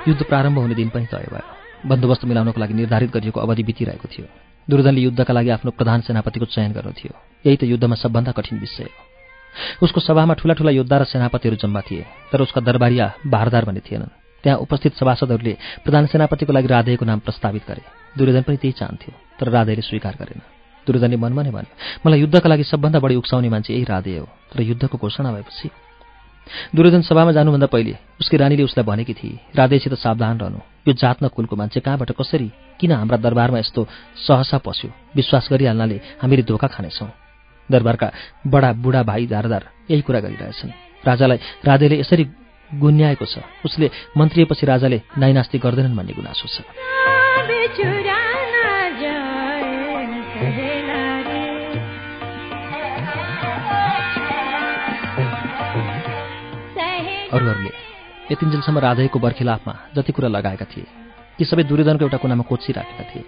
युद्ध 0.07 0.23
प्रारम्भ 0.23 0.57
हुने 0.57 0.75
दिन 0.75 0.89
पनि 0.89 1.05
तय 1.05 1.25
भयो। 1.33 1.89
बन्दोबस्त 1.89 2.25
मिलाउनको 2.25 2.61
लागि 2.61 2.73
निर्धारित 2.73 3.11
गरिएको 3.11 3.39
अवधि 3.39 3.63
बितिरहेको 3.63 4.07
थियो। 4.07 4.25
दुर्योधनले 4.69 5.01
युद्धका 5.01 5.33
लागि 5.33 5.49
आफ्नो 5.49 5.71
प्रधान 5.71 6.01
सेनापतिको 6.01 6.45
चयन 6.45 6.71
गर्नु 6.71 6.91
थियो। 6.91 7.13
यही 7.45 7.57
त 7.57 7.63
युद्धमा 7.63 7.95
सबभन्दा 7.95 8.31
कठिन 8.31 8.59
विषय 8.59 8.83
हो। 8.83 9.85
उसको 9.85 9.99
सभामा 9.99 10.33
ठूला 10.33 10.53
ठूला 10.53 10.71
योद्धा 10.71 10.97
र 10.97 11.03
सेनापतिहरू 11.09 11.57
जम्मा 11.57 11.81
थिए 11.81 12.05
तर 12.31 12.41
उसका 12.41 12.61
दरबारिया 12.61 13.05
बारदार 13.25 13.65
भने 13.65 13.81
थिएनन्। 13.81 14.13
त्यहाँ 14.43 14.59
उपस्थित 14.61 14.93
सभासदहरूले 14.93 15.57
प्रधान 15.81 16.05
सेनापतिको 16.05 16.53
लागि 16.53 16.67
राधेको 16.67 17.05
नाम 17.05 17.19
प्रस्तावित 17.25 17.63
गरे। 17.65 17.81
दुर्योधन 18.17 18.41
पनि 18.45 18.57
त्यही 18.61 18.77
चाहन्थ्यो 18.77 19.13
तर 19.39 19.49
राधेले 19.49 19.81
स्वीकार 19.81 20.15
गरेन। 20.21 20.41
दुर्योधनले 20.87 21.17
मनमा 21.17 21.41
नै 21.41 21.49
भन्यो 21.49 21.73
मलाई 22.05 22.19
युद्धका 22.21 22.49
लागि 22.49 22.63
सबभन्दा 22.63 22.99
बढी 23.01 23.15
उक्साउने 23.15 23.49
मान्छे 23.49 23.73
यही 23.73 23.83
राधे 23.89 24.17
हो 24.17 24.29
तर 24.53 24.61
युद्धको 24.61 24.97
घोषणा 24.97 25.33
भएपछि 25.33 25.69
दुर्योधन 26.75 27.01
सभामा 27.01 27.31
जानुभन्दा 27.31 27.67
पहिले 27.67 27.95
उसकी 28.21 28.37
रानीले 28.37 28.63
उसलाई 28.63 28.85
भनेकी 28.85 29.13
थिए 29.13 29.39
राधेसित 29.55 29.93
सावधान 29.93 30.39
रहनु। 30.39 30.59
यो 30.87 30.93
जात 30.93 31.23
न 31.23 31.27
कुलको 31.27 31.55
मान्छे 31.55 31.79
कहाँबाट 31.79 32.11
कसरी 32.11 32.51
किन 32.79 32.91
हाम्रा 32.91 33.17
दरबारमा 33.17 33.59
यस्तो 33.59 33.87
सहसा 34.27 34.57
पस्यो? 34.57 34.89
विश्वास 35.15 35.49
गरिहाल्नाले 35.51 35.97
हामीले 36.21 36.43
धोका 36.43 36.67
खानेछौँ। 36.67 37.09
दरबारका 37.71 38.11
बडा 38.47 38.71
बुढा 38.73 39.03
भाइ 39.03 39.25
दारदार 39.25 39.63
यही 39.91 40.01
कुरा 40.01 40.19
गरिरहेछन्। 40.19 40.71
राजालाई 41.05 41.37
राधेले 41.65 41.99
यसरी 41.99 42.23
गुन्याएको 42.75 43.25
छ। 43.25 43.37
उसले 43.65 43.89
मन्त्रीपछि 44.17 44.65
राजाले 44.65 45.01
नाइनास्ती 45.17 45.57
गर्दैनन् 45.57 45.97
भन्ने 45.97 46.13
गुनासो 46.13 46.47
छ। 46.47 48.04
अरूहरूले 57.35 57.71
यतिन्जेलसम्म 58.31 58.79
राधेको 58.79 59.17
बर्खिलाफमा 59.19 59.73
जति 59.95 60.11
कुरा 60.15 60.29
लगाएका 60.35 60.65
थिए 60.71 60.85
ती 61.37 61.43
सबै 61.45 61.63
दुर्योधनको 61.69 62.03
एउटा 62.05 62.17
कुनामा 62.17 62.43
कोचिराखेका 62.49 63.03
थिए। 63.11 63.23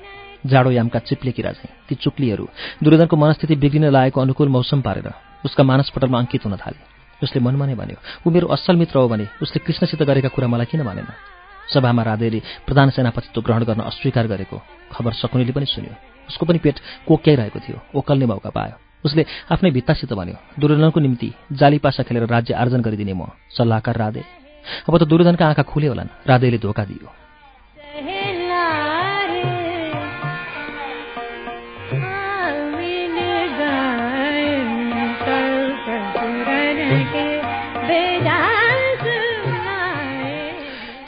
जाडो 0.47 0.71
यामका 0.71 0.99
चिप्ले 1.03 1.31
किरा 1.31 1.51
चाहिँ 1.51 1.71
ती 1.87 1.95
चुक्लीहरू 1.95 2.45
दुर्योधनको 2.83 3.15
मनस्थिति 3.17 3.55
बिग्रिन 3.63 3.85
लागेको 3.91 4.21
अनुकूल 4.21 4.49
मौसम 4.49 4.79
पारेर 4.81 5.11
उसका 5.45 5.63
मानसपटलमा 5.63 6.17
अङ्कित 6.19 6.45
हुन 6.45 6.55
थाले। 6.55 6.79
उसले 7.19 7.39
मनमा 7.41 7.65
नै 7.65 7.75
भन्यो 7.75 7.97
ऊ 8.23 8.29
मेरो 8.31 8.47
असल 8.47 8.75
मित्र 8.79 8.95
हो 8.97 9.07
भने 9.11 9.27
उसले 9.43 9.59
कृष्णसित 9.65 10.01
गरेका 10.07 10.29
कुरा 10.29 10.47
मलाई 10.47 10.71
किन 10.71 10.81
मानेन? 10.87 11.09
सभामा 11.73 12.03
राधेले 12.03 12.39
प्रधान 12.65 12.89
सेनापतित्व 12.95 13.41
ग्रहण 13.41 13.63
गर्न 13.67 13.81
अस्वीकार 13.91 14.27
गरेको 14.31 14.57
खबर 14.93 15.11
सकुनीले 15.19 15.51
पनि 15.51 15.65
सुन्यो। 15.67 15.93
उसको 16.29 16.45
पनि 16.45 16.59
पेट 16.63 16.75
कोक्याइरहेको 17.07 17.59
थियो 17.59 17.77
ओकल्ने 17.91 18.25
मौका 18.25 18.49
पायो। 18.55 18.86
उसले 19.05 19.25
आफ्नै 19.51 19.71
भित्तासित 19.71 20.13
भन्यो 20.13 20.35
दुर्योधनको 20.59 20.99
निम्ति 20.99 21.29
जाली 21.51 21.77
पासा 21.77 22.03
खेलेर 22.03 22.25
राज्य 22.25 22.53
आर्जन 22.53 22.81
गरिदिने 22.81 23.13
म 23.13 23.31
सल्लाहकार 23.57 23.95
राधे। 23.97 24.23
अब 24.89 24.97
त 24.97 25.03
दुर्योधनका 25.03 25.47
आँखा 25.47 25.63
खुले 25.63 25.87
होलान् 25.87 26.07
राधेले 26.27 26.57
धोका 26.57 26.83
दियो। 26.85 27.09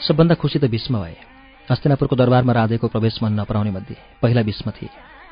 सबभन्दा 0.00 0.34
खुसी 0.34 0.58
त 0.58 0.64
भीष्म 0.64 1.02
भए। 1.02 1.16
हस्तिनापुरको 1.70 2.16
दरबारमा 2.16 2.52
राधेको 2.52 2.88
प्रवेश 2.88 3.22
मन 3.22 3.32
नपराउने 3.40 3.70
मध्ये 3.70 3.96
पहिला 4.22 4.42
भीष्म 4.42 4.70
थिए। 4.70 4.88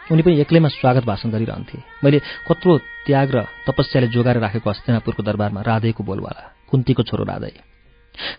उनी 0.08 0.22
पनि 0.22 0.40
एक्लैमा 0.40 0.68
स्वागत 0.70 1.04
भाषण 1.04 1.30
गरिरहन्थे। 1.30 1.78
मैले 2.00 2.18
कत्रो 2.48 2.78
त्याग 3.04 3.28
र 3.28 3.44
तपस्याले 3.68 4.08
जोगाएर 4.08 4.40
राखेको 4.40 4.64
हस्तिनापुरको 4.64 5.20
दरबारमा 5.20 5.60
राधेको 5.60 6.00
बोलवाला 6.00 6.64
कुन्तीको 6.64 7.02
छोरो 7.04 7.24
राधे। 7.28 7.52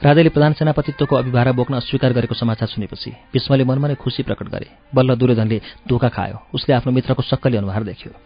राधेले 0.01 0.29
प्रधान 0.33 0.53
सेनापतित्वको 0.57 1.15
अभिभारा 1.15 1.51
बोक्न 1.53 1.73
अस्वीकार 1.77 2.13
गरेको 2.17 2.33
समाचार 2.33 2.67
सुनेपछि 2.73 3.11
भीष्मले 3.29 3.63
मनमा 3.69 3.87
नै 3.87 3.95
खुसी 4.01 4.25
प्रकट 4.25 4.49
गरे। 4.49 4.67
बल्ल 4.97 5.13
दुर्योधनले 5.13 5.61
धोका 5.85 6.09
खायो। 6.09 6.37
उसले 6.57 6.73
आफ्नो 6.73 6.89
मित्रको 6.89 7.21
सक्कली 7.21 7.57
अनुहार 7.61 7.83
देख्यो। 7.85 8.17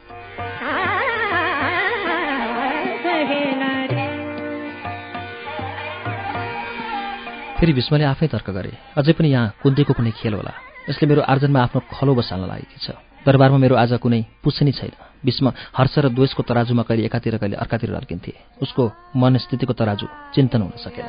फेरि 7.60 7.74
भीष्मले 7.76 8.04
आफै 8.08 8.28
तर्क 8.32 8.50
गरे। 8.50 8.72
अझै 8.96 9.12
पनि 9.12 9.28
यहाँ 9.28 9.60
कुन्तीको 9.60 9.94
कुनै 9.94 10.12
खेल 10.16 10.34
होला। 10.34 10.54
यसले 10.88 11.06
मेरो 11.12 11.22
आर्जनमा 11.28 11.60
आफ्नो 11.60 11.80
खलो 11.92 12.16
बसाल्न 12.16 12.48
लागेकी 12.48 12.80
छ। 12.80 12.96
दरबारमा 13.24 13.58
मेरो 13.58 13.75
आज 13.75 13.94
कुनै 14.03 14.20
पुछनी 14.44 14.72
छैन। 14.72 14.92
भीष्म 15.24 15.51
हर्ष 15.77 15.96
र 15.98 16.10
द्वेषको 16.12 16.44
तराजुमा 16.44 16.84
कहिले 16.84 17.08
एकातिर 17.08 17.38
कहिले 17.39 17.56
अर्कातिर 17.56 17.96
अर्किन्थे 17.96 18.34
उसको 18.62 18.84
मनस्थितिको 19.15 19.74
तराजु 19.74 20.08
चिन्तन 20.36 20.62
हुन 20.62 20.75
सकेन। 20.77 21.08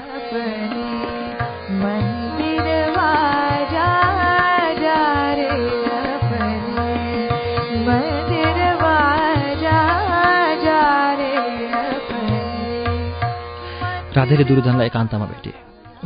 राधेले 14.14 14.44
दुर्योधनलाई 14.44 14.87
एकान्तमा 14.87 15.26
भेटे। 15.26 15.52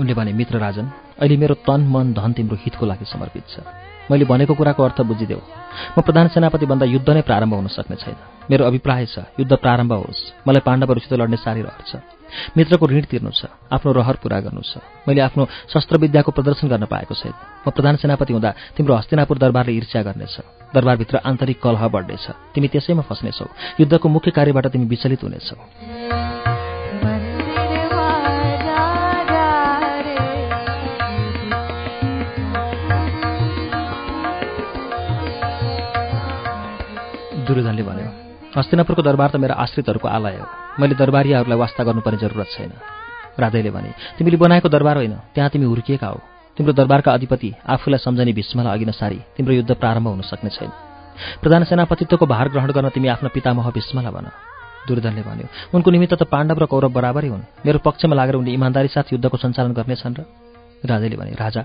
उनले 0.01 0.15
भने 0.15 0.33
मित्र 0.33 0.57
राजन 0.57 0.87
अहिले 1.21 1.37
मेरो 1.37 1.55
तन 1.69 1.81
मन 1.85 2.13
धन 2.17 2.33
तिम्रो 2.33 2.57
हितको 2.57 2.87
लागि 2.87 3.05
समर्पित 3.05 3.45
छ। 3.53 3.61
मैले 4.11 4.25
भनेको 4.25 4.55
कुराको 4.55 4.83
अर्थ 4.83 5.01
बुझिदेऊ। 5.01 5.41
म 5.99 6.01
प्रधान 6.01 6.29
सेनापति 6.29 6.67
भन्दा 6.67 6.87
युद्ध 6.87 7.09
नै 7.11 7.23
प्रारम्भ 7.23 7.55
हुन 7.55 7.69
सक्ने 7.69 7.97
छैन। 7.97 8.17
मेरो 8.51 8.65
अभिप्राय 8.65 9.07
छ 9.07 9.19
युद्ध 9.41 9.53
प्रारम्भ 9.53 9.93
होस्। 9.93 10.49
मलाई 10.49 10.63
पाण्डवहरूसित 10.65 11.13
लड्ने 11.13 11.37
साह्रै 11.37 11.63
रहर 11.63 11.83
छ। 11.85 12.01
मित्रको 12.57 12.87
ऋण 12.89 13.05
तिर्नु 13.09 13.31
छ 13.31 13.53
आफ्नो 13.73 13.93
रहर 13.93 14.17
पुरा 14.23 14.41
गर्नु 14.41 14.61
छ। 14.61 14.81
मैले 15.09 15.21
आफ्नो 15.21 15.49
शस्त्रविद्याको 15.73 16.31
प्रदर्शन 16.33 16.69
गर्न 16.69 16.85
पाएको 16.85 17.15
छैन। 17.15 17.33
म 17.65 17.71
प्रधान 17.71 17.97
सेनापति 17.97 18.33
हुँदा 18.33 18.51
तिम्रो 18.77 18.95
हस्तिनापुर 18.97 19.39
दरबारले 19.39 19.73
ईर्ष्या 19.73 20.03
गर्नेछ। 20.03 20.37
दरबारभित्र 20.75 21.17
आन्तरिक 21.25 21.61
कलह 21.61 21.89
बढ्नेछ। 21.89 22.27
तिमी 22.55 22.69
त्यसैमा 22.69 23.03
फस्नेछौ। 23.09 23.47
युद्धको 23.81 24.09
मुख्य 24.09 24.31
कार्यबाट 24.31 24.67
तिमी 24.67 24.87
विचलित 24.87 25.23
हुनेछौ। 25.25 26.58
दुर्योधनले 37.49 37.83
भन्यो 37.83 38.09
हस्तिनापुरको 38.57 39.03
दरबार 39.03 39.31
त 39.31 39.37
मेरा 39.37 39.55
आश्रितहरूको 39.57 40.09
आलय 40.09 40.37
हो। 40.41 40.47
मैले 40.81 40.95
दरबारियाहरूलाई 40.95 41.59
वास्ता 41.59 41.85
गर्नुपर्ने 41.85 42.19
जरुरत 42.19 42.49
छैन। 42.55 42.73
राधेले 43.39 43.71
भने 43.71 43.91
तिमीले 44.17 44.37
बनाएको 44.37 44.69
दरबार 44.69 44.97
होइन 44.97 45.15
त्यहाँ 45.35 45.51
तिमी 45.51 45.67
हुर्किएका 45.67 46.09
हो। 46.09 46.19
तिम्रो 46.57 46.73
दरबारका 46.73 47.13
अधिपति 47.13 47.49
आफूलाई 47.67 47.99
सम्झने 47.99 48.33
भीष्मलाई 48.33 48.73
अघि 48.75 48.85
नसारी 48.85 49.19
तिम्रो 49.37 49.53
युद्ध 49.55 49.73
प्रारम्भ 49.75 50.09
हुन 50.09 50.21
सक्ने 50.27 50.51
छैन। 50.51 50.71
प्रधान 51.43 51.65
सेनापतित्वको 51.65 52.27
भार 52.27 52.49
ग्रहण 52.49 52.71
गर्न 52.73 52.89
तिमी 52.89 53.09
आफ्नो 53.09 53.29
पितामह 53.31 53.71
भीष्मलाई 53.71 54.13
भन। 54.13 54.27
दुर्योधनले 54.89 55.23
भन्यो 55.23 55.47
उनको 55.75 55.91
निमित्त 55.91 56.15
त 56.15 56.23
पाण्डव 56.25 56.59
र 56.59 56.67
कौरव 56.67 56.91
बराबरै 56.91 57.29
हुन्। 57.29 57.43
मेरो 57.67 57.79
पक्षमा 57.85 58.15
लागेर 58.17 58.37
उनले 58.41 58.53
इमान्दारी 58.57 58.89
साथ 58.89 59.13
युद्धको 59.13 59.37
सञ्चालन 59.37 59.73
गर्नेछन् 59.77 60.17
र 60.19 60.21
राजेले 60.83 61.17
भने 61.17 61.33
राजा 61.37 61.63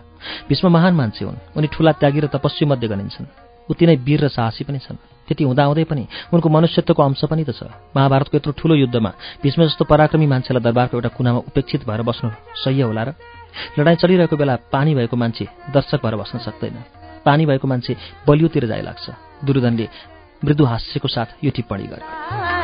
भीष्म 0.49 0.67
महान 0.67 0.93
मान्छे 0.93 1.25
हुन्। 1.25 1.57
उनी 1.57 1.67
ठुला 1.73 1.91
त्यागी 2.01 2.19
र 2.19 2.27
तपस्वी 2.27 2.65
मध्ये 2.67 2.89
गनिन्छन्। 2.89 3.27
उति 3.69 3.85
नै 3.85 3.95
वीर 3.97 4.25
र 4.25 4.27
साहसी 4.27 4.63
पनि 4.67 4.79
छन्। 4.83 5.12
त्यति 5.27 5.43
हुँदाहुँदै 5.43 5.83
पनि 5.83 6.03
उनको 6.33 6.49
मनुष्यत्वको 6.49 7.01
अंश 7.03 7.23
पनि 7.31 7.43
त 7.43 7.51
छ। 7.55 7.63
महाभारतको 7.95 8.37
यत्रो 8.37 8.51
ठुलो 8.59 8.75
युद्धमा 8.75 9.11
भीष्म 9.43 9.63
जस्तो 9.63 9.85
पराक्रमी 9.85 10.27
मान्छेलाई 10.27 10.63
दरबारको 10.63 10.97
एउटा 10.97 11.09
कुनामा 11.17 11.39
उपेक्षित 11.49 11.87
भएर 11.87 12.01
बस्नु 12.01 12.29
सही 12.63 12.81
होला 12.81 13.03
र? 13.03 13.09
लडाइँ 13.79 13.97
चलिरहेको 13.97 14.35
बेला 14.35 14.55
पानी 14.71 14.95
भएको 14.95 15.15
मान्छे 15.15 15.45
दर्शक 15.73 15.99
भएर 16.03 16.15
बस्न 16.15 16.37
सक्दैन। 16.39 16.75
पानी 17.25 17.45
भएको 17.45 17.67
मान्छे 17.67 17.95
बलियोतिर 18.27 18.65
जाइ 18.67 18.81
लाग्छ 18.81 19.05
दुर्योधनले 19.45 19.87
मृदु 20.45 20.63
हास्यको 20.65 21.07
साथ 21.07 21.39
यो 21.43 21.51
टिप्पणी 21.55 21.87
गर्यो। 21.87 22.62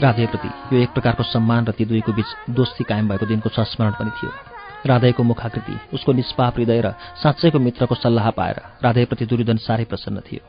राधेप्रति 0.00 0.48
यो 0.72 0.82
एक 0.82 0.90
प्रकारको 0.90 1.22
सम्मान 1.22 1.66
र 1.66 1.72
ती 1.72 1.84
दुईको 1.84 2.12
बीच 2.12 2.26
दोस्ती 2.50 2.84
कायम 2.84 3.08
भएको 3.08 3.26
दिनको 3.26 3.48
संस्मरण 3.48 3.92
पनि 3.92 4.10
थियो। 4.10 4.30
राधेको 4.86 5.22
मुखाकृति 5.22 5.78
उसको 5.94 6.12
निष्पाप 6.12 6.58
हृदय 6.58 6.80
र 6.80 6.92
साँच्चैको 7.22 7.58
मित्रको 7.58 7.94
सल्लाह 7.94 8.30
पाएर 8.30 8.60
राधेप्रति 8.84 9.26
दुर्योधन 9.26 9.56
साह्रै 9.56 9.84
प्रसन्न 9.84 10.20
थियो। 10.20 10.44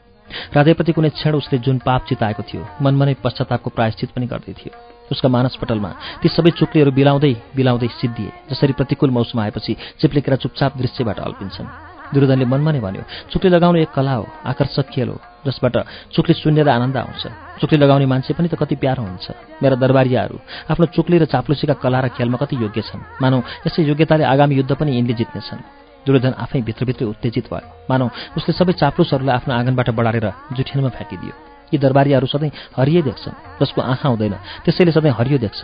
राधेप्रति 0.56 0.92
कुनै 0.92 1.10
क्षण 1.10 1.36
उसले 1.36 1.60
जुन 1.60 1.78
पाप 1.80 2.06
चिताएको 2.10 2.44
थियो 2.44 2.68
मनमा 2.82 3.06
नै 3.06 3.16
पश्चातापको 3.24 3.70
प्रायश्चित 3.70 4.12
पनि 4.12 4.28
गर्दै 4.28 4.54
थियो। 4.54 4.76
उसका 5.12 5.30
मानसपटलमा 5.30 5.92
ती 6.22 6.28
सबै 6.28 6.52
चुक्लीहरू 6.52 6.92
बिलाउँदै 6.92 7.34
बिलाउँदै 7.56 7.88
सिद्धिए 7.88 8.32
जसरी 8.52 8.74
प्रतिकूल 8.74 9.12
मौसम 9.12 9.40
आएपछि 9.40 9.78
चिप्लेकेर 10.00 10.36
चुपचाप 10.36 10.78
दृश्यबाट 10.78 11.20
अल्पिन्छन्। 11.20 11.87
दुर्योधनले 12.14 12.46
मनमा 12.46 12.72
नै 12.72 12.80
भन्यो 12.80 13.04
चुक्ली 13.32 13.50
लगाउनु 13.50 13.78
एक 13.84 13.92
कला 13.92 14.14
हो 14.20 14.26
आकर्षक 14.46 14.88
खेल 14.94 15.10
हो 15.10 15.18
जसबाट 15.46 15.76
चुक्ली 16.14 16.34
सुन्नेर 16.34 16.70
आनन्द 16.70 16.98
आउँछ। 16.98 17.24
चुक्ली 17.62 17.78
लगाउने 17.78 18.06
मान्छे 18.06 18.34
पनि 18.34 18.48
त 18.48 18.56
कति 18.56 18.76
प्यारो 18.76 19.04
हुन्छ। 19.04 19.26
मेरा 19.64 19.76
दरबारियाहरू 19.76 20.38
आफ्नो 20.72 20.86
चुक्ली 20.96 21.18
र 21.18 21.26
चाप्लुसीका 21.26 21.76
कला 21.84 22.00
र 22.00 22.08
खेलमा 22.16 22.38
कति 22.38 22.56
योग्य 22.64 22.82
छन्। 22.84 23.02
मानौ 23.22 23.38
यसै 23.68 23.84
योग्यताले 23.84 24.24
आगामी 24.24 24.56
युद्ध 24.56 24.72
पनि 24.76 24.92
यिनले 24.96 25.14
जित्नेछन्। 25.20 25.62
दुर्योधन 26.06 26.34
आफै 26.40 26.62
भित्रभित्रै 26.64 27.08
उत्तेजित 27.08 27.46
भयो। 27.52 27.68
मानौ 27.92 28.08
उसले 28.38 28.52
सबै 28.56 28.74
चाप्लुसहरूलाई 28.80 29.36
आफ्नो 29.36 29.52
आँगनबाट 29.54 29.90
बढारेर 29.92 30.28
जुठेनमा 30.56 30.90
फ्याँकिदियो। 30.96 31.34
यी 31.72 31.78
दरबारीहरू 31.84 32.28
सधैँ 32.28 32.52
हरियै 32.80 33.02
देख्छन् 33.08 33.40
जसको 33.60 33.80
आँखा 33.84 34.08
हुँदैन। 34.08 34.36
त्यसैले 34.64 34.92
सधैँ 34.92 35.12
हरियो 35.12 35.38
देख्छ। 35.44 35.62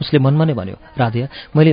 उसले 0.00 0.18
मनमा 0.20 0.44
नै 0.44 0.54
भन्यो 0.54 0.76
राधे 1.00 1.28
मैले 1.56 1.72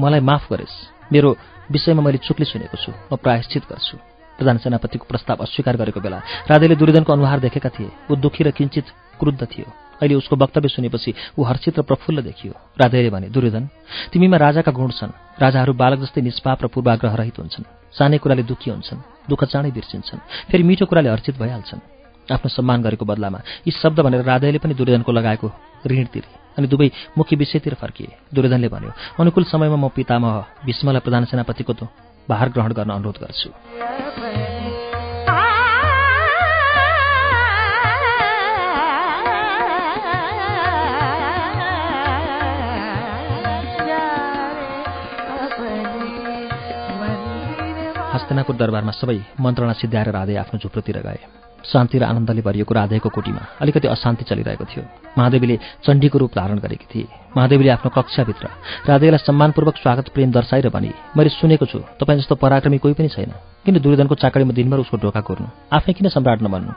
मलाई 0.00 0.20
माफ 0.20 0.50
गरेस्। 0.50 0.74
मेरो 1.12 1.30
विषयमा 1.70 2.02
मैले 2.02 2.18
चुक्ली 2.18 2.46
सुनेको 2.46 2.76
छु 2.76 2.92
म 3.12 3.16
प्रायश्चित 3.16 3.62
गर्छु। 3.70 3.96
प्रधान 4.38 4.58
सेनापतिको 4.58 5.04
प्रस्ताव 5.06 5.36
अस्वीकार 5.44 5.76
गरेको 5.76 6.00
बेला 6.00 6.18
राधेले 6.50 6.74
दुर्योधनको 6.74 7.12
अनुहार 7.12 7.38
देखेका 7.40 7.68
थिए। 7.68 7.90
ऊ 8.10 8.16
दुःखी 8.16 8.44
र 8.44 8.50
किञ्चित 8.50 8.86
क्रुद्ध 9.20 9.42
थियो। 9.44 9.68
अहिले 10.02 10.14
उसको 10.14 10.34
वक्तव्य 10.36 10.68
सुनेपछि 10.68 11.14
ऊ 11.38 11.42
हर्षित 11.44 11.78
र 11.78 11.82
प्रफुल्ल 11.82 12.22
देखियो। 12.22 12.52
राधेले 12.80 13.10
भने 13.10 13.28
दुर्योधन 13.30 13.68
तिमीमा 14.12 14.36
राजाका 14.36 14.72
गुण 14.72 14.90
छन्। 14.90 15.14
राजाहरू 15.38 15.72
बालक 15.72 15.98
जस्तै 16.02 16.20
निष्पाप 16.20 16.64
र 16.64 16.66
पूर्वाग्रह 16.74 17.14
रहित 17.14 17.38
हुन्छन्। 17.38 17.64
सानै 17.92 18.18
कुराले 18.18 18.42
दुःखी 18.42 18.70
हुन्छन् 18.70 19.04
दुःख 19.30 19.44
चाँडै 19.44 19.70
बिर्सिन्छन् 19.70 20.26
फेरि 20.50 20.62
मिठो 20.62 20.86
कुराले 20.86 21.08
हर्षित 21.08 21.38
भइहाल्छन्। 21.38 21.80
आफ्नो 22.32 22.48
सम्मान 22.48 22.82
गरेको 22.82 23.04
बदलामा 23.04 23.38
यी 23.66 23.70
शब्द 23.70 24.00
भनेर 24.00 24.22
राधेले 24.24 24.58
पनि 24.58 24.74
दुर्योधनको 24.74 25.12
लगाएको 25.12 25.48
ऋण 25.86 26.04
तिरे 26.14 26.28
अनि 26.58 26.66
दुवै 26.68 26.88
मुख्य 27.18 27.36
विषयतिर 27.36 27.74
फर्किए। 27.74 28.16
दुर्योधनले 28.34 28.68
भन्यो 28.68 28.90
अनुकूल 29.20 29.44
समयमा 29.44 29.76
म 29.76 29.88
पितामह 29.88 30.32
भीष्मलाई 30.66 31.00
प्रधान 31.00 31.24
सेनापतिको 31.24 31.72
भार 32.28 32.48
ग्रहण 32.48 32.72
गर्न 32.72 32.90
अनुरोध 32.90 33.16
गर्छु। 33.18 33.50
हस्तिनापुर 48.12 48.56
दरबारमा 48.56 48.92
सबै 48.92 49.18
मन्त्रणा 49.40 49.72
सिद्ध्याएर 49.72 50.08
राधे 50.12 50.34
आफ्नो 50.36 50.58
झुप्रोतिर 50.60 50.98
गए। 51.00 51.20
शान्ति 51.62 51.98
र 51.98 52.04
आनन्दले 52.04 52.42
भरिएको 52.42 52.74
राधेको 52.74 53.08
कोटीमा 53.08 53.42
अलिकति 53.62 53.88
अशान्ति 53.88 54.24
चलिरहेको 54.24 54.64
थियो। 54.64 54.82
महादेवीले 55.18 55.56
चण्डीको 55.86 56.18
रूप 56.18 56.30
धारण 56.34 56.58
गरेकी 56.58 56.86
थिए। 56.90 57.06
महादेवीले 57.36 57.70
आफ्नो 57.70 57.90
कक्षाभित्र 57.96 58.46
राधेलाई 58.88 59.18
सम्मानपूर्वक 59.22 59.76
स्वागत 59.78 60.08
प्रेम 60.14 60.30
दर्शाएर 60.32 60.68
भने 60.68 60.90
मैले 61.16 61.30
सुनेको 61.38 61.66
छु 61.66 61.78
तपाईँ 62.00 62.18
जस्तो 62.18 62.34
पराक्रमी 62.34 62.78
कोही 62.78 62.94
पनि 62.94 63.08
छैन। 63.08 63.32
किन 63.64 63.78
दुर्योधनको 63.78 64.14
चाकडीमा 64.14 64.52
दिनभर 64.52 64.78
उसको 64.82 64.96
ढोका 64.98 65.20
कोर्नु? 65.22 65.46
आफै 65.70 65.92
किन 65.92 66.08
सम्राट 66.10 66.42
नबन्नु? 66.42 66.72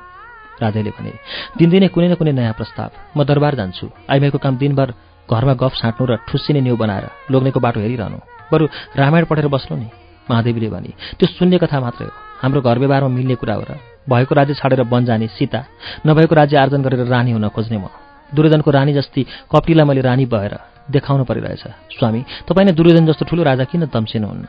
राधेले 0.61 0.91
भने 0.93 1.11
दिनदिनै 1.57 1.87
कुनै 1.89 2.07
न 2.09 2.15
कुनै 2.15 2.31
नयाँ 2.31 2.53
प्रस्ताव। 2.53 3.17
म 3.17 3.23
दरबार 3.25 3.55
जान्छु। 3.55 3.89
आइमाईको 4.09 4.37
काम 4.37 4.57
दिनभर 4.61 4.93
घरमा 5.25 5.53
गफ 5.57 5.73
छाँट्नु 5.81 6.03
र 6.05 6.13
ठुस्सिने 6.29 6.61
न्यु 6.61 6.77
बनाएर 6.77 7.33
लोग्नेको 7.33 7.59
बाटो 7.59 7.79
हेरिरहनु। 7.81 8.17
बरु 8.53 8.65
रामायण 8.95 9.25
पढेर 9.25 9.47
बस्नु 9.49 9.75
नि? 9.77 9.87
महादेवीले 10.29 10.69
भने 10.69 10.91
त्यो 11.17 11.27
सुन्ने 11.27 11.57
कथा 11.57 11.79
मात्रै 11.81 12.05
हो। 12.07 12.13
हाम्रो 12.41 12.61
घर 12.61 12.77
व्यवहारमा 12.79 13.09
मिल्ने 13.09 13.35
कुरा 13.41 13.55
हो 13.57 13.65
र 13.65 13.94
भएको 14.07 14.35
राज्य 14.35 14.53
छाडेर 14.53 14.81
वन 14.85 15.05
जाने 15.05 15.27
सीता 15.27 15.65
नभएको 16.05 16.35
राज्य 16.35 16.57
आर्जन 16.57 16.81
गरेर 16.81 17.05
रानी 17.07 17.31
हुन 17.31 17.47
खोज्ने 17.49 17.77
म। 17.77 17.87
दुर्योधनको 18.33 18.71
रानी 18.71 18.93
जस्ती 18.93 19.21
कप्टीलाई 19.51 19.85
मैले 19.85 20.01
रानी 20.01 20.25
भएर 20.25 20.53
देखाउनु 20.91 21.23
परिरहेछ। 21.25 21.63
स्वामी 21.97 22.21
तपाईँ 22.47 22.65
नै 22.65 22.73
दुर्योधन 22.73 23.05
जस्तो 23.05 23.25
ठुलो 23.25 23.43
राजा 23.43 23.63
किन 23.65 23.85
तम्सिनुहुन्न? 23.87 24.45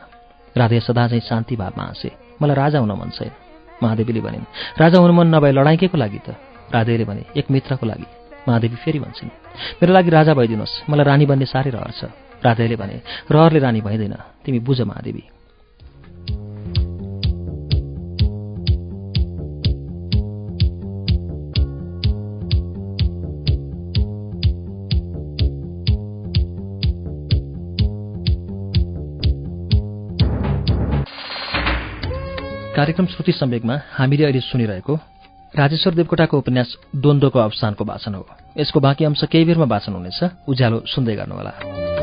राधे 0.57 0.79
सदा 0.79 1.07
चाहिँ 1.07 1.21
शान्ति 1.21 1.55
भावमा 1.55 1.83
हाँसे 1.83 2.11
मलाई 2.41 2.55
राजा 2.55 2.79
हुन 2.79 2.91
मन 2.91 3.09
छैन। 3.13 3.31
महादेवीले 3.83 4.21
भनिन् 4.21 4.45
राजा 4.81 4.97
हुनु 4.97 5.13
मन 5.13 5.27
नभए 5.35 5.51
लडाइँ 5.51 5.77
के 5.77 5.87
को 5.87 5.97
लागि 5.97 6.19
त? 6.25 6.35
राधेले 6.73 7.05
भने 7.05 7.23
एक 7.37 7.45
मित्रको 7.51 7.85
लागि। 7.85 8.07
महादेवी 8.47 8.75
फेरि 8.75 8.99
भन्छन् 8.99 9.29
मेरो 9.81 9.93
लागि 9.93 10.09
राजा 10.09 10.33
भइदिनुहोस् 10.33 10.89
मलाई 10.89 11.05
रानी 11.05 11.25
बन्ने 11.25 11.45
साह्रै 11.45 11.71
रहर 11.71 11.91
छ। 11.93 12.09
राधेले 12.41 12.75
भने 12.75 13.01
रहरले 13.31 13.59
रानी 13.59 13.81
भइँदैन 13.81 14.15
तिमी 14.45 14.59
बुझ 14.59 14.81
महादेवी। 14.81 15.36
कार्यक्रम 32.77 33.05
श्रुति 33.05 33.31
सम्वेकमा 33.31 33.81
हामीले 33.91 34.23
अहिले 34.23 34.39
सुनिरहेको 34.39 34.99
राजेश्वर 35.55 35.93
देवकोटाको 35.93 36.37
उपन्यास 36.37 36.77
द्वन्द्वको 36.95 37.39
अवसानको 37.39 37.85
वाचन 37.85 38.13
हो। 38.15 38.27
यसको 38.57 38.79
बाँकी 38.79 39.05
अंश 39.05 39.23
केही 39.31 39.45
बेरमा 39.45 39.65
वाचन 39.65 39.93
हुनेछ। 39.93 40.19
उज्यालो 40.47 40.83
सुन्दै 40.85 41.15
गर्नुहोला। 41.15 41.96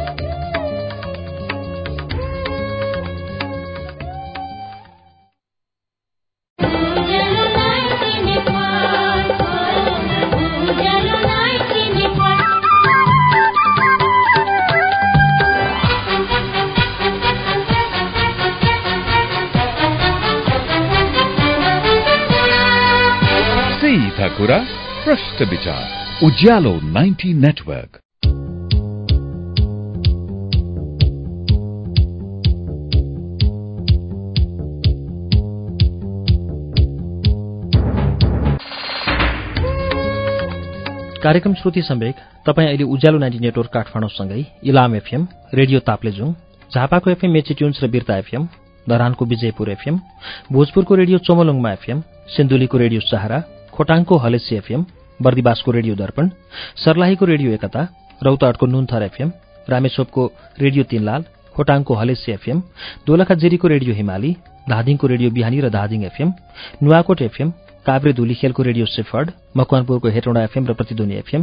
कुरा 24.37 24.57
प्रश्न 25.05 25.45
विचार 25.51 26.25
उज्यालो 26.27 26.73
नाइन्टी 26.85 27.33
नेटवर्क 27.35 27.99
कार्यक्रम 41.23 41.55
श्रुति 41.55 41.83
सम्वेक। 41.83 42.15
तपाईँ 42.47 42.69
अहिले 42.69 42.85
उज्यालो 42.85 43.19
नाइन्टी 43.19 43.39
नेटवर्क 43.39 43.71
काठमाडौँसँगै 43.73 44.45
इलाम 44.67 44.95
एफएम 44.97 45.27
रेडियो 45.55 45.81
ताप्लेजुङ 45.87 46.33
झापाको 46.71 47.11
एफएम 47.11 47.31
मेची 47.33 47.55
ट्युन्स 47.55 47.85
र 47.85 47.89
बिर्ता 47.89 48.19
एफएम 48.19 48.49
धरानको 48.87 49.25
विजयपुर 49.25 49.71
एफएम 49.71 50.01
भोजपुरको 50.53 50.95
रेडियो 50.95 51.19
चोमलुङमा 51.27 51.73
एफएम 51.73 52.01
सिन्धुलीको 52.37 52.79
रेडियो 52.79 53.11
सहारा 53.11 53.45
खोटाङको 53.75 54.17
हलेसी 54.25 54.57
एफएम 54.57 54.83
बर्दिवासको 55.21 55.71
रेडियो 55.77 55.95
दर्पण 55.97 56.29
सर्लाहीको 56.85 57.25
रेडियो 57.27 57.53
एकता 57.53 57.83
रौतहटको 58.23 58.67
नुनथर 58.67 59.03
एफएम 59.03 59.33
रामेछोपको 59.69 60.23
रेडियो 60.61 60.85
तीनलाल 60.91 61.25
खोटाङको 61.57 61.95
हलेसी 61.95 62.33
एफएम 62.33 62.63
दोलखा 63.07 63.35
जिरीको 63.43 63.69
रेडियो 63.75 63.95
हिमाली 63.95 64.31
धादिङको 64.71 65.07
रेडियो 65.13 65.31
बिहानी 65.31 65.61
र 65.61 65.71
धादिङ 65.79 66.05
एफएम 66.05 66.33
नुवाकोट 66.83 67.23
एफएम 67.23 67.51
काभ्रे 67.87 68.13
धुलीखेलको 68.13 68.63
रेडियो 68.63 68.87
सेफर्ड 68.89 69.31
मकवानपुरको 69.57 70.09
हेटौँडा 70.17 70.43
एफएम 70.45 70.67
र 70.67 70.73
प्रतिध्वनि 70.79 71.15
एफएम 71.17 71.43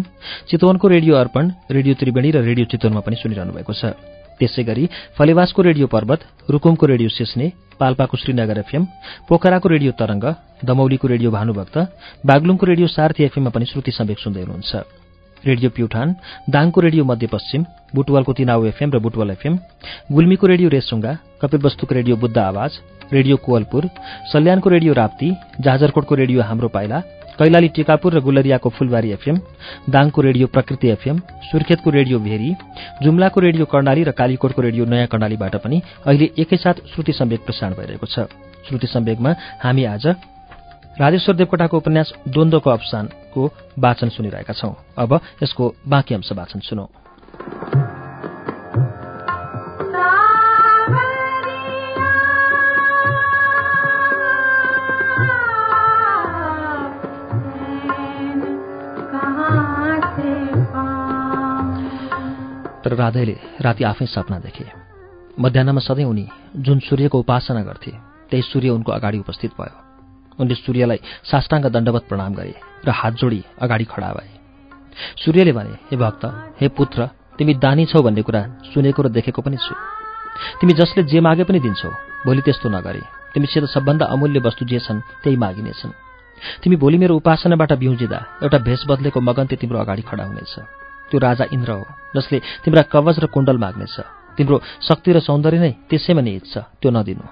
चितवनको 0.49 0.87
रेडियो 0.95 1.15
अर्पण 1.15 1.51
रेडियो 1.71 1.93
त्रिवेणी 1.99 2.31
र 2.31 2.47
रेडियो 2.49 2.65
चितवनमा 2.71 3.01
पनि 3.05 3.15
सुनिरहनु 3.23 3.53
भएको 3.59 3.73
छ। 3.73 3.93
त्यसै 4.41 4.63
गरी 4.63 4.85
फलेवासको 5.17 5.61
रेडियो 5.61 5.87
पर्वत 5.87 6.21
रुकुमको 6.49 6.85
रेडियो 6.91 7.09
सिस्ने 7.11 7.51
पाल्पाको 7.79 8.17
श्रीनगर 8.17 8.57
एफएम 8.59 8.83
पोखराको 9.29 9.67
रेडियो 9.69 9.91
तरंग 9.99 10.25
दमौलीको 10.65 11.07
रेडियो 11.07 11.29
भानुभक्त 11.31 11.77
बागलुङको 12.25 12.65
रेडियो 12.65 12.87
सार्थी 12.89 13.23
एफएममा 13.23 13.55
पनि 13.55 13.65
श्रुति 13.65 13.91
समेक 13.91 14.19
सुन्दै 14.19 14.41
हुनुहुन्छ। 14.41 14.73
रेडियो 15.43 15.69
प्युठान 15.69 16.07
दाङको 16.49 16.81
रेडियो 16.81 17.03
मध्यपश्चिम 17.03 17.61
बुटवलको 17.95 18.33
तिनाउ 18.33 18.65
एफएम 18.65 18.89
र 18.91 18.99
बुटवल 18.99 19.29
एफएम 19.31 19.53
गुल्मीको 20.11 20.47
रेडियो 20.47 20.69
रेसुङ्गा 20.69 21.13
कपिलवस्तुको 21.41 21.95
रेडियो 21.95 22.15
बुद्ध 22.17 22.37
आवाज 22.39 22.71
रेडियो 23.13 23.37
कोवलपुर 23.45 23.87
सल्यानको 24.31 24.69
रेडियो 24.69 24.93
राप्ती 24.93 25.29
जाजरकोटको 25.59 26.15
रेडियो 26.15 26.41
हाम्रो 26.43 26.67
पाइला 26.77 27.01
कैलाली 27.39 27.67
टिकापुर 27.67 28.13
र 28.13 28.19
गुलरियाको 28.19 28.69
फुलबारी 28.69 29.11
एफएम 29.11 29.37
दाङको 29.89 30.21
रेडियो 30.21 30.47
प्रकृति 30.47 30.87
एफएम 30.87 31.19
सुर्खेतको 31.51 31.89
रेडियो 31.89 32.19
भेरी 32.19 32.55
जुम्लाको 33.03 33.39
रेडियो 33.39 33.65
कर्णाली 33.65 34.03
र 34.03 34.11
कालीकोटको 34.11 34.61
रेडियो 34.61 34.85
नयाँ 34.85 35.07
कर्णालीबाट 35.07 35.55
पनि 35.55 35.81
अहिले 36.05 36.29
एकैसाथ 36.37 36.85
श्रुति 36.93 37.13
सम्वेक 37.13 37.45
प्रसारण 37.45 37.73
भइरहेको 37.73 38.05
छ। 38.05 38.27
श्रुति 38.61 38.87
सम्वेकमा 38.87 39.35
हामी 39.63 39.83
आज 39.85 40.07
राजेश्वर 41.01 41.35
देवकोटाको 41.35 41.77
उपन्यास 41.77 42.13
द्वन्द्वको 42.27 42.69
अवसानको 42.69 43.41
वाचन 43.79 44.09
सुनिरहेका 44.09 44.53
छौं। 44.53 44.73
अब 44.97 45.19
यसको 45.43 45.73
बाँकी 45.87 46.15
अंश 46.15 46.31
वाचन 46.31 46.59
सुनौ। 46.59 46.85
तर 62.91 62.97
राधेले 62.97 63.35
राति 63.61 63.83
आफै 63.83 64.05
सपना 64.05 64.37
देखे। 64.39 64.65
मध्याहमा 65.39 65.79
सधैँ 65.79 66.05
उनी 66.05 66.27
जुन 66.57 66.79
सूर्यको 66.79 67.19
उपासना 67.19 67.61
गर्थे 67.63 67.91
त्यही 68.29 68.43
सूर्य 68.43 68.69
उनको 68.69 68.91
अगाडि 68.91 69.17
उपस्थित 69.19 69.51
भयो। 69.55 69.75
उनले 70.35 70.55
सूर्यलाई 70.55 70.99
साष्टाङ्ग 71.23 71.65
दण्डवत 71.71 72.03
प्रणाम 72.09 72.33
गरे 72.35 72.53
र 72.83 72.89
हात 72.91 73.13
जोडी 73.15 73.43
अगाडि 73.61 73.85
खडा 73.87 74.11
भए। 74.11 74.29
सूर्यले 75.23 75.51
भने 75.51 75.73
हे 75.87 75.95
भक्त 75.95 76.23
हे 76.59 76.67
पुत्र 76.67 77.07
तिमी 77.39 77.53
दानी 77.63 77.85
छौ 77.85 78.01
भन्ने 78.03 78.21
कुरा 78.27 78.41
सुनेको 78.75 79.01
र 79.01 79.07
देखेको 79.07 79.41
पनि 79.41 79.57
छु। 79.57 79.73
तिमी 80.59 80.73
जसले 80.73 81.03
जे 81.07 81.19
मागे 81.23 81.43
पनि 81.47 81.59
दिन्छौ 81.63 81.89
भोलि 82.27 82.41
त्यस्तो 82.43 82.69
नगरे। 82.69 83.01
तिमीसित 83.31 83.63
सबभन्दा 83.71 84.05
अमूल्य 84.11 84.39
वस्तु 84.43 84.65
जे 84.67 84.79
छन् 84.83 84.99
त्यही 85.23 85.37
मागिनेछन्। 85.39 85.95
तिमी 86.59 86.75
भोलि 86.75 86.97
मेरो 86.97 87.15
उपासनाबाट 87.15 87.71
बिउजिँदा 87.79 88.19
एउटा 88.43 88.57
भेष 88.67 88.83
बदलेको 88.83 89.19
मगन्ते 89.21 89.55
तिम्रो 89.55 89.79
अगाडि 89.79 90.03
खडा 90.03 90.23
हुनेछ। 90.27 90.80
त्यो 91.11 91.19
राजा 91.19 91.45
इन्द्र 91.51 91.71
हो 91.75 91.83
जसले 92.15 92.37
तिम्रा 92.63 92.81
कवच 92.87 93.19
र 93.19 93.25
कुण्डल 93.27 93.57
माग्नेछ। 93.59 93.95
तिम्रो 94.39 94.55
शक्ति 94.87 95.11
र 95.11 95.19
सौन्दर्य 95.19 95.59
नै 95.59 95.71
त्यसैमा 95.91 96.21
निहित 96.23 96.45
छ 96.47 96.57
त्यो 96.79 96.89
नदिनु। 96.89 97.25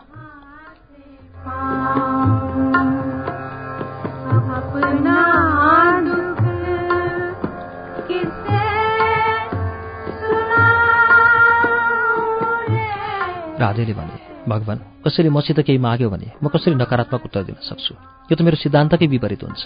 राधेले 13.59 13.93
भने 13.93 14.15
भगवान् 14.47 14.79
कसैले 15.03 15.29
मसित 15.29 15.59
केही 15.67 15.77
माग्यो 15.77 16.09
भने 16.09 16.27
म 16.43 16.47
कसरी 16.47 16.75
नकारात्मक 16.75 17.23
उत्तर 17.27 17.43
दिन 17.43 17.55
सक्छु? 17.59 17.93
यो 18.31 18.35
त 18.35 18.41
मेरो 18.41 18.55
सिद्धान्तकै 18.55 19.07
विपरीत 19.07 19.43
हुन्छ। 19.43 19.63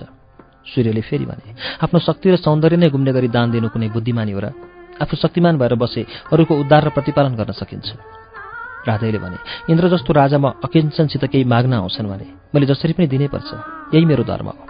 सूर्यले 0.66 1.02
फेरि 1.02 1.26
भने 1.26 1.52
आफ्नो 1.84 2.00
शक्ति 2.00 2.28
र 2.32 2.36
सौन्दर्य 2.40 2.78
नै 2.78 2.90
गुम्ने 2.90 3.12
गरी 3.12 3.28
दान 3.28 3.52
दिनु 3.52 3.68
कुनै 3.70 3.88
बुद्धिमानी 3.92 4.32
हो 4.32 4.40
र 4.40 4.48
आफू 5.02 5.16
शक्तिमान 5.18 5.58
भएर 5.58 5.76
बसे 5.76 6.02
अरूको 6.32 6.54
उद्धार 6.56 6.84
र 6.88 6.90
प्रतिपालन 6.96 7.34
गर्न 7.36 7.52
सकिन्छ। 7.52 7.90
राधेले 8.88 9.20
भने 9.20 9.38
इन्द्र 9.72 9.90
जस्तो 9.90 10.12
राजा 10.14 10.38
म 10.38 10.54
केही 10.64 11.44
माग्न 11.44 11.74
आउँछन् 11.74 12.08
भने 12.08 12.26
मैले 12.54 12.66
जसरी 12.68 12.94
पनि 12.94 13.08
दिनै 13.08 13.28
पर्छ 13.28 13.50
यही 13.96 14.06
मेरो 14.06 14.24
धर्म 14.24 14.48
हो। 14.48 14.64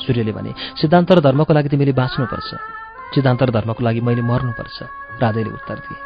सूर्यले 0.00 0.32
भने 0.32 0.52
सिद्धान्त 0.80 1.12
र 1.12 1.20
धर्मको 1.20 1.52
लागि 1.52 1.68
तिमीले 1.68 1.92
बाँच्नुपर्छ 1.92 2.50
सिद्धान्त 3.14 3.42
र 3.42 3.50
धर्मको 3.50 3.80
लागि 3.84 4.00
मैले 4.00 4.22
मर्नुपर्छ। 4.22 4.78
राधेले 5.20 5.50
उत्तर 5.50 5.78
दिए 5.84 5.98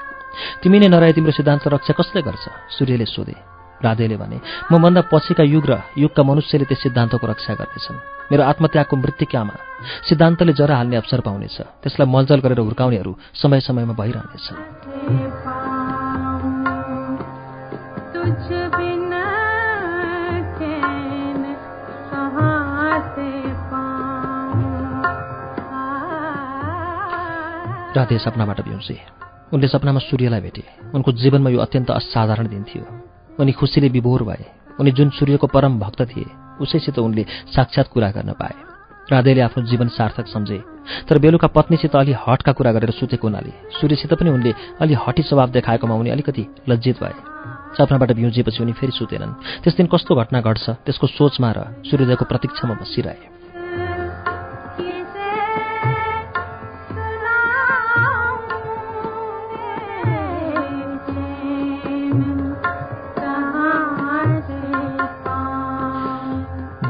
तिमी 0.62 0.78
नै 0.78 0.88
नरहे 0.88 1.12
तिम्रो 1.12 1.32
सिद्धान्त 1.38 1.68
रक्षा 1.68 1.92
कसले 1.94 2.22
गर्छ? 2.22 2.44
सूर्यले 2.74 3.06
सोधे 3.06 3.53
राधेले 3.84 4.16
भने 4.16 4.38
म 4.72 4.72
भन्दा 4.82 5.00
पछिका 5.12 5.44
युग 5.44 5.64
र 5.70 5.72
युगका 5.98 6.22
मनुष्यले 6.22 6.64
त्यस 6.64 6.80
सिद्धान्तको 6.82 7.26
रक्षा 7.26 7.52
गर्नेछन्। 7.54 7.98
मेरो 8.32 8.42
आत्मत्यागको 8.42 8.94
मृत्युकामा 8.96 9.54
सिद्धान्तले 10.08 10.52
जरा 10.52 10.74
हाल्ने 10.76 10.96
अवसर 10.96 11.20
पाउनेछ। 11.20 11.56
त्यसलाई 11.82 12.08
मलजल 12.08 12.40
गरेर 12.40 12.60
हुर्काउनेहरू 12.64 13.12
समय 13.36 13.60
समयमा 13.60 13.94
भइरहनेछन्। 14.00 14.58
राधे 27.94 28.18
सपनाबाट 28.18 28.60
बिउसे 28.66 28.96
उनले 29.52 29.68
सपनामा 29.68 30.00
सूर्यलाई 30.00 30.40
भेटे। 30.40 30.62
उनको 30.94 31.12
जीवनमा 31.12 31.50
यो 31.50 31.58
अत्यन्त 31.60 31.90
असाधारण 31.90 32.46
दिन 32.48 32.62
थियो। 32.64 33.03
उनी 33.40 33.52
खुसीले 33.52 33.88
विभोर 33.88 34.22
भए। 34.22 34.44
उनी 34.80 34.90
जुन 34.90 35.10
सूर्यको 35.10 35.46
परम 35.46 35.78
भक्त 35.78 36.02
थिए 36.06 36.26
उसैसित 36.60 36.98
उनले 36.98 37.24
साक्षात् 37.54 37.88
कुरा 37.88 38.10
गर्न 38.10 38.32
पाए। 38.32 38.54
राधेले 39.12 39.40
आफ्नो 39.40 39.64
जीवन 39.64 39.88
सार्थक 39.88 40.26
सम्झे 40.26 40.58
तर 41.08 41.18
बेलुका 41.18 41.46
पत्नीसित 41.46 41.96
अलि 41.96 42.14
हटका 42.18 42.52
कुरा 42.52 42.72
गरेर 42.72 42.90
सुतेको 42.90 43.28
हुनाले 43.28 43.52
सूर्यसित 43.80 44.14
पनि 44.14 44.30
उनले 44.30 44.54
अलि 44.80 44.94
हटी 44.94 45.22
स्वभाव 45.22 45.50
देखाएकोमा 45.50 45.94
उनी 45.94 46.10
अलिकति 46.10 46.46
लज्जित 46.68 47.00
भए। 47.02 47.14
सपनाबाट 47.76 48.12
बिउजिएपछि 48.12 48.62
उनी 48.62 48.72
फेरि 48.72 48.92
सुतेनन्। 48.92 49.32
त्यस 49.62 49.76
दिन 49.76 49.86
कस्तो 49.86 50.14
घटना 50.14 50.40
घट्छ 50.40 50.70
त्यसको 50.84 51.06
सोचमा 51.06 51.52
र 51.52 51.58
सूर्योदयको 51.84 52.24
प्रतीक्षामा 52.24 52.74
बसिरहे। 52.74 53.43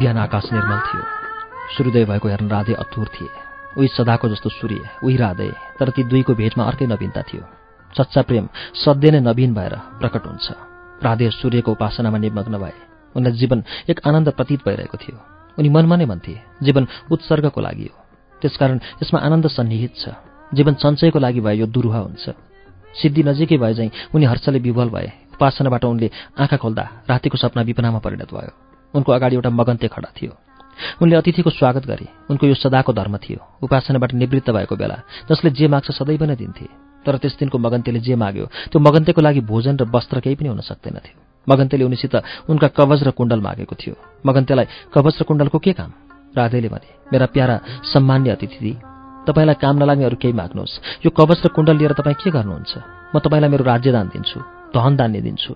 बिहान 0.04 0.18
आकाश 0.18 0.52
निर्मल 0.52 0.80
थियो। 0.84 1.02
सूर्योदय 1.74 2.04
भएको 2.04 2.28
हेर्न 2.28 2.48
राधे 2.48 2.74
अतुर 2.76 3.08
थिए। 3.08 3.28
उही 3.78 3.88
सदाको 3.88 4.28
जस्तो 4.28 4.48
सूर्य 4.50 5.00
उही 5.00 5.16
राधे 5.16 5.48
तर 5.80 5.88
ती 5.96 6.04
दुईको 6.04 6.34
भेटमा 6.36 6.64
अर्कै 6.64 6.86
नवीनता 6.86 7.22
थियो। 7.24 7.44
सच्चा 7.96 8.22
प्रेम 8.22 8.48
सध्य 8.84 9.10
नै 9.10 9.20
नवीन 9.24 9.54
भएर 9.54 9.74
प्रकट 10.00 10.26
हुन्छ। 10.28 10.46
राधे 11.00 11.30
सूर्यको 11.30 11.72
उपासनामा 11.72 12.18
निमग्न 12.20 12.54
भए। 12.60 12.76
उनलाई 13.16 13.32
जीवन 13.32 13.64
एक 13.88 14.00
आनन्द 14.04 14.28
प्रतीत 14.36 14.60
भइरहेको 14.68 14.96
थियो। 15.00 15.16
उनी 15.58 15.68
मनमा 15.72 15.96
नै 15.96 16.04
भन्थे 16.04 16.34
जीवन 16.60 16.84
उत्सर्गको 17.08 17.60
लागि 17.60 17.88
हो। 17.88 17.98
त्यसकारण 18.42 18.78
यसमा 19.00 19.18
आनन्द 19.20 19.46
सन्निहित 19.48 19.92
छ। 19.96 20.12
जीवन 20.52 20.74
सञ्चयको 20.84 21.18
लागि 21.18 21.40
भए 21.40 21.56
यो 21.64 21.66
दुरुहा 21.66 22.00
हुन्छ। 22.04 22.24
सिद्धि 23.00 23.22
नजिकै 23.24 23.56
भए 23.56 23.74
चाहिँ 23.74 23.90
उनी 24.12 24.24
हर्षले 24.28 24.58
विवल 24.60 24.88
भए। 24.92 25.08
उपासनाबाट 25.32 25.84
उनले 25.84 26.10
आँखा 26.36 26.56
खोल्दा 26.60 26.84
रातिको 27.08 27.36
सपना 27.40 27.62
विपनामा 27.62 27.98
परिणत 28.04 28.28
भयो। 28.28 28.73
उनको 28.94 29.12
अगाडि 29.12 29.34
एउटा 29.36 29.50
मगन्ते 29.50 29.88
खडा 29.88 30.10
थियो। 30.16 30.32
उनले 31.02 31.16
अतिथिको 31.16 31.50
स्वागत 31.50 31.86
गरे। 31.86 32.06
उनको 32.30 32.46
यो 32.46 32.54
सदाको 32.54 32.92
धर्म 32.92 33.16
थियो। 33.16 33.38
उपासनाबाट 33.62 34.14
निवृत्त 34.14 34.50
भएको 34.50 34.76
बेला 34.76 34.96
जसले 35.30 35.50
जे 35.50 35.68
माग्छ 35.68 35.90
सदैव 35.90 36.24
नै 36.24 36.36
दिन्थे। 36.36 36.66
तर 37.06 37.16
त्यस 37.18 37.36
दिनको 37.38 37.58
मगन्तेले 37.58 38.00
जे 38.00 38.14
माग्यो 38.14 38.46
त्यो 38.70 38.78
मगन्तेको 38.80 39.20
लागि 39.20 39.40
भोजन 39.40 39.76
र 39.76 39.84
वस्त्र 39.84 40.20
केही 40.20 40.36
पनि 40.36 40.48
हुन 40.48 40.60
सक्दैनथ्यो। 40.60 41.16
मगन्तेले 41.48 41.84
उनीसित 41.84 42.14
उनका 42.48 42.68
कवच 42.68 43.02
र 43.02 43.10
कुण्डल 43.10 43.40
मागेको 43.40 43.74
थियो। 43.74 43.94
मगन्तेलाई 44.26 44.66
कवच 44.94 45.14
र 45.20 45.22
कुण्डलको 45.24 45.58
के 45.58 45.72
काम? 45.72 45.90
राधेले 46.36 46.68
भने 46.68 46.88
मेरा 47.12 47.26
प्यारा 47.26 47.60
सम्मान्य 47.92 48.30
अतिथि 48.30 48.72
तपाईँलाई 49.26 49.54
काम 49.54 49.76
नलाग्ने 49.76 50.04
अरू 50.04 50.16
केही 50.16 50.34
माग्नुहोस्। 50.34 51.04
यो 51.06 51.10
कवच 51.10 51.38
र 51.44 51.48
कुण्डल 51.48 51.76
लिएर 51.76 51.92
तपाईँ 51.92 52.14
के 52.14 52.30
गर्नुहुन्छ? 52.30 52.72
म 53.14 53.18
तपाईँलाई 53.18 53.50
मेरो 53.50 53.64
राज्यदान 53.64 54.08
दिन्छु। 54.08 54.53
धन 54.74 54.96
दान्य 54.96 55.20
दिन्छु। 55.20 55.54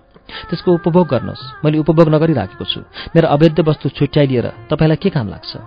त्यसको 0.49 0.73
उपभोग 0.73 1.07
गर्नुहोस्। 1.07 1.65
मैले 1.65 1.77
उपभोग 1.77 2.09
नगरिराखेको 2.09 2.65
छु। 2.65 2.79
मेरो 3.15 3.27
अवैध 3.27 3.59
वस्तु 3.59 3.89
छुट्याइलिएर 3.89 4.47
तपाईँलाई 4.69 4.97
के 4.97 5.09
काम 5.09 5.27
लाग्छ? 5.27 5.57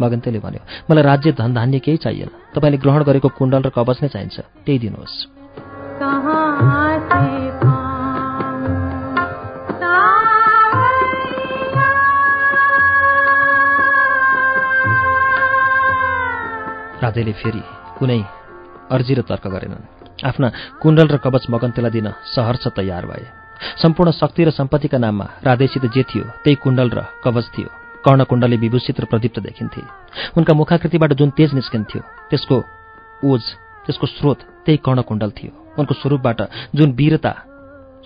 मगन्तेले 0.00 0.38
भन्यो 0.38 0.62
मलाई 0.90 1.02
राज्य 1.02 1.32
धन 1.32 1.54
धान्य 1.54 1.78
केही 1.78 1.96
चाहिएन। 1.96 2.30
तपाईँले 2.54 2.78
ग्रहण 2.78 3.02
गरेको 3.04 3.28
कुण्डल 3.28 3.62
र 3.62 3.68
कवच 3.68 4.02
नै 4.02 4.08
चाहिन्छ। 4.08 4.40
त्यही 4.66 4.78
दिनुहोस्। 4.78 5.26
राधेले 17.02 17.32
फेरि 17.32 17.62
कुनै 17.98 18.20
अर्जी 18.90 19.14
र 19.14 19.22
तर्क 19.22 19.46
गरेनन्। 19.46 20.05
आफ्ना 20.24 20.48
कुण्डल 20.80 21.08
र 21.08 21.16
कवच 21.16 21.46
मगन्तेलाई 21.50 21.90
दिन 21.90 22.08
सहर्ष 22.34 22.66
तयार 22.76 23.06
भए। 23.06 23.26
सम्पूर्ण 23.82 24.10
शक्ति 24.12 24.44
र 24.44 24.50
सम्पत्तिका 24.50 24.98
नाममा 24.98 25.26
राधेसित 25.44 25.84
जे 25.92 26.02
थियो 26.02 26.24
त्यही 26.44 26.56
कुण्डल 26.56 26.88
र 26.90 27.04
कवच 27.24 27.46
थियो। 27.52 27.68
कर्णकुण्डले 28.04 28.56
विभूषित 28.56 29.00
र 29.00 29.04
प्रदीप्त 29.04 29.40
देखिन्थे। 29.40 29.82
उनका 30.36 30.54
मुखाकृतिबाट 30.54 31.12
जुन 31.12 31.30
तेज 31.30 31.54
निस्किन्थ्यो 31.54 32.00
त्यसको 32.30 32.56
ओज 33.24 33.42
त्यसको 33.86 34.06
स्रोत 34.06 34.38
त्यही 34.64 34.78
कर्णकुण्डल 34.78 35.30
थियो। 35.30 35.52
उनको 35.78 35.94
स्वरूपबाट 35.94 36.40
जुन 36.74 36.92
वीरता 36.92 37.32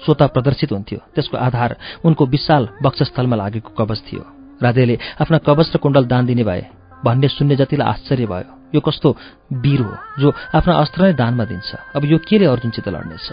स्वत 0.02 0.22
प्रदर्शित 0.34 0.72
हुन्थ्यो 0.72 0.98
त्यसको 1.14 1.36
आधार 1.36 1.76
उनको 2.04 2.26
विशाल 2.26 2.68
वक्षस्थलमा 2.82 3.36
लागेको 3.36 3.70
कवच 3.76 4.00
थियो। 4.08 4.24
राधेले 4.62 4.98
आफ्ना 5.20 5.38
कवच 5.38 5.68
र 5.74 5.78
कुण्डल 5.78 6.04
दान 6.06 6.26
दिने 6.26 6.44
भए 6.44 6.66
भन्ने 7.04 7.28
सुन्ने 7.28 7.56
जतिलाई 7.56 7.88
आश्चर्य 7.88 8.26
भयो। 8.26 8.59
यो 8.74 8.80
कस्तो 8.80 9.16
वीर 9.52 9.80
हो 9.80 9.94
जो 10.20 10.28
आफ्ना 10.54 10.74
अस्त्र 10.74 11.00
नै 11.02 11.12
दानमा 11.14 11.44
दिन्छ। 11.44 11.70
अब 11.96 12.04
यो 12.04 12.18
केले 12.18 12.46
अर्जुनसित 12.46 12.88
लड्नेछ? 12.88 13.26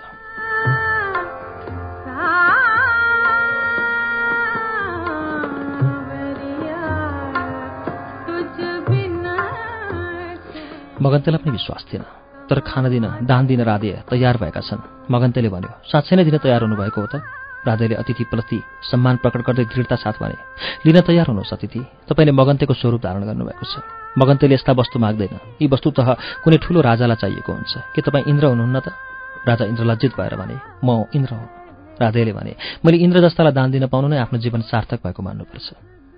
मगन्तेलाई 10.98 11.40
पनि 11.44 11.52
विश्वास 11.52 11.86
थिएन 11.94 12.04
तर 12.50 12.60
खान 12.66 12.90
दिन 12.90 13.06
दान 13.30 13.46
दिन 13.48 13.62
राधे 13.62 13.92
तयार 14.10 14.38
भएका 14.42 14.62
छन्। 14.66 14.82
मगन्तेले 15.12 15.50
भन्यो 15.50 15.72
साँच्चै 15.86 16.16
नै 16.18 16.24
दिन 16.26 16.38
तयार 16.42 16.62
हुनुभएको 16.66 17.02
हो 17.02 17.08
त? 17.08 17.22
राधेले 17.68 17.96
अतिथिप्रति 17.96 18.58
सम्मान 18.92 19.16
प्रकट 19.20 19.42
गर्दै 19.48 19.66
दृढता 19.68 19.96
साथ 19.96 20.16
भने 20.22 20.38
लिन 20.86 20.98
तयार 21.04 21.28
हुनुहोस् 21.28 21.54
अतिथि। 21.54 21.80
तपाईँले 22.08 22.32
मगन्तेको 22.32 22.74
स्वरूप 22.74 23.02
धारण 23.04 23.24
गर्नुभएको 23.28 23.66
छ। 23.66 23.84
मगन्तेले 24.18 24.56
यस्ता 24.56 24.72
वस्तु 24.74 25.00
माग्दैन। 25.00 25.60
यी 25.62 25.68
वस्तु 25.68 25.92
त 25.92 26.16
कुनै 26.44 26.58
ठुलो 26.64 26.80
राजालाई 26.82 27.18
चाहिएको 27.22 27.52
हुन्छ। 27.52 27.74
के 27.94 28.02
तपाईँ 28.02 28.26
इन्द्र 28.32 28.46
हुनुहुन्न 28.56 28.80
त? 28.80 28.88
राजा 29.44 29.64
इन्द्र 29.72 29.84
लज्जित 29.84 30.12
भएर 30.16 30.36
भने 30.36 30.56
म 30.84 31.06
इन्द्र 31.12 31.32
हुँ। 31.36 31.48
राधेले 32.02 32.34
भने 32.34 32.54
मैले 32.86 32.98
इन्द्र 32.98 33.18
जस्तालाई 33.26 33.54
दान 33.54 33.72
दिन 33.72 33.86
पाउनु 33.88 34.08
नै 34.08 34.18
आफ्नो 34.24 34.38
जीवन 34.40 34.62
सार्थक 34.70 35.00
भएको 35.04 35.22
मान्नुपर्छ। 35.24 35.68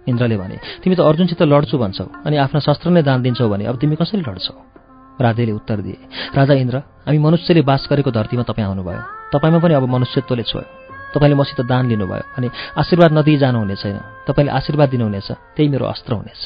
इन्द्रले 0.08 0.38
भने 0.38 0.58
तिमी 0.84 0.96
त 0.96 1.02
अर्जुनसित 1.02 1.42
लड्छु 1.44 1.78
भन्छौ 1.78 2.06
अनि 2.26 2.36
आफ्ना 2.38 2.60
शस्त्र 2.60 2.90
नै 2.90 3.02
दान 3.04 3.22
दिन्छौ 3.22 3.48
भने 3.50 3.66
अब 3.66 3.76
तिमी 3.78 3.96
कसरी 3.96 4.22
लड्छौ? 4.22 4.54
राधेले 5.20 5.52
उत्तर 5.52 5.78
दिए 5.84 5.98
राजा 6.36 6.54
इन्द्र 6.54 6.78
हामी 7.06 7.20
मनुष्यले 7.20 7.62
बास 7.62 7.88
गरेको 7.92 8.12
धरतीमा 8.12 8.44
तपाईँ 8.50 8.68
आउनुभयो। 8.68 9.02
तपाईँमा 9.36 9.60
पनि 9.60 9.74
अब 9.76 9.86
मनुष्यत्वले 9.88 10.44
छोयो। 10.44 10.89
तपाईँले 11.14 11.36
मसित 11.36 11.60
दान 11.66 11.86
लिनुभयो 11.88 12.24
अनि 12.38 12.48
आशीर्वाद 12.78 13.12
नदिई 13.18 13.38
जानुहुने 13.38 13.76
छैन 13.76 13.98
तपाईँले 14.28 14.52
आशीर्वाद 14.52 14.90
दिनुहुनेछ। 14.90 15.30
त्यही 15.56 15.70
मेरो 15.70 15.86
अस्त्र 15.86 16.14
हुनेछ। 16.14 16.44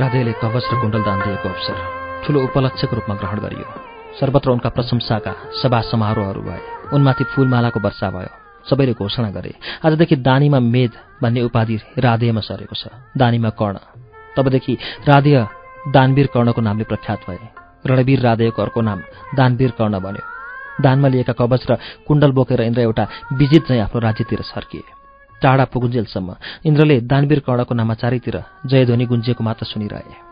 राधेले 0.00 0.32
कवच 0.32 0.64
र 0.72 0.74
कुण्डल 0.80 1.02
दान 1.04 1.18
दिएको 1.20 1.48
अवसर 1.48 1.76
ठूलो 2.24 2.38
उपलक्ष्यको 2.44 2.94
रूपमा 2.96 3.14
ग्रहण 3.20 3.38
गरियो। 3.38 3.68
सर्वत्र 4.16 4.50
उनका 4.50 4.68
प्रशंसाका 4.68 5.32
सभा 5.60 5.80
समारोहहरू 5.92 6.42
भए। 6.42 6.79
उनमाथि 6.92 7.24
फूलमालाको 7.32 7.80
वर्षा 7.80 8.08
भयो। 8.10 8.32
सबैले 8.66 8.92
घोषणा 8.92 9.30
गरे 9.30 9.52
आजदेखि 9.84 10.16
दानीमा 10.20 10.58
मेद 10.60 10.92
भन्ने 11.22 11.40
उपाधि 11.42 11.76
राधेयमा 11.98 12.40
सरेको 12.40 12.74
छ। 12.76 12.92
दानीमा 13.16 13.50
कर्ण। 13.50 13.76
तबदेखि 14.36 14.74
राधेय 15.08 15.38
दानवीर 15.88 16.26
कर्णको 16.34 16.60
नामले 16.60 16.84
प्रख्यात 16.84 17.20
भए। 17.26 17.38
रणवीर 17.86 18.20
राधेयको 18.20 18.62
अर्को 18.62 18.80
नाम 18.80 18.98
दानवीर 19.36 19.70
कर्ण 19.78 19.94
बन्यो। 19.98 20.24
दानमा 20.80 21.08
लिएका 21.08 21.32
कवच 21.32 21.62
र 21.70 21.76
कुण्डल 22.06 22.30
बोकेर 22.32 22.60
इन्द्र 22.60 22.80
एउटा 22.80 23.04
विजित 23.32 23.62
चाहिँ 23.66 23.82
आफ्नो 23.82 24.00
राज्यतिर 24.00 24.40
सर्किए 24.44 24.84
टाढा 25.42 25.64
पुगुन्जेलसम्म 25.72 26.28
इन्द्रले 26.64 27.00
दानवीर 27.00 27.40
कर्णको 27.40 27.74
नाममा 27.74 27.94
चारैतिर 27.94 28.36
जयध्वनि 28.66 29.04
गुन्जिएको 29.06 29.44
मात्र 29.44 29.64
सुनिरहे। 29.66 30.29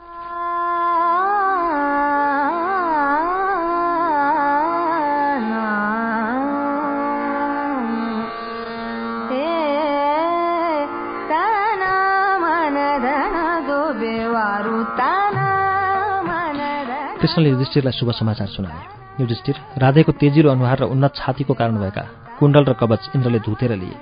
कृष्णले 17.38 17.50
युधिष्ठिरलाई 17.50 17.92
शुभ 17.94 18.10
समाचार 18.18 18.46
सुनाए। 18.50 19.22
युधिष्ठिर 19.22 19.54
राधेको 19.78 20.12
तेजिलो 20.18 20.50
अनुहार 20.50 20.78
र 20.82 20.84
उन्नत 20.90 21.12
छातीको 21.14 21.54
कारण 21.54 21.78
भएका 21.78 22.02
कुण्डल 22.38 22.64
र 22.66 22.72
कवच 22.74 23.14
इन्द्रले 23.14 23.38
धुतेर 23.46 23.72
लिए। 23.78 23.94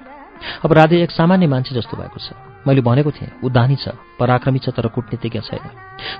अब 0.65 0.73
राधे 0.73 0.97
एक 1.05 1.11
सामान्य 1.13 1.47
मान्छे 1.47 1.75
जस्तो 1.77 1.97
भएको 2.01 2.17
छ। 2.17 2.33
मैले 2.65 2.81
भनेको 2.81 3.11
थिएँ 3.13 3.45
ऊ 3.45 3.49
दानी 3.53 3.77
छ 3.77 3.93
पराक्रमी 4.17 4.59
छ 4.65 4.73
तर 4.73 4.89
कुटनीतिज्ञ 4.89 5.41
छैन। 5.45 5.69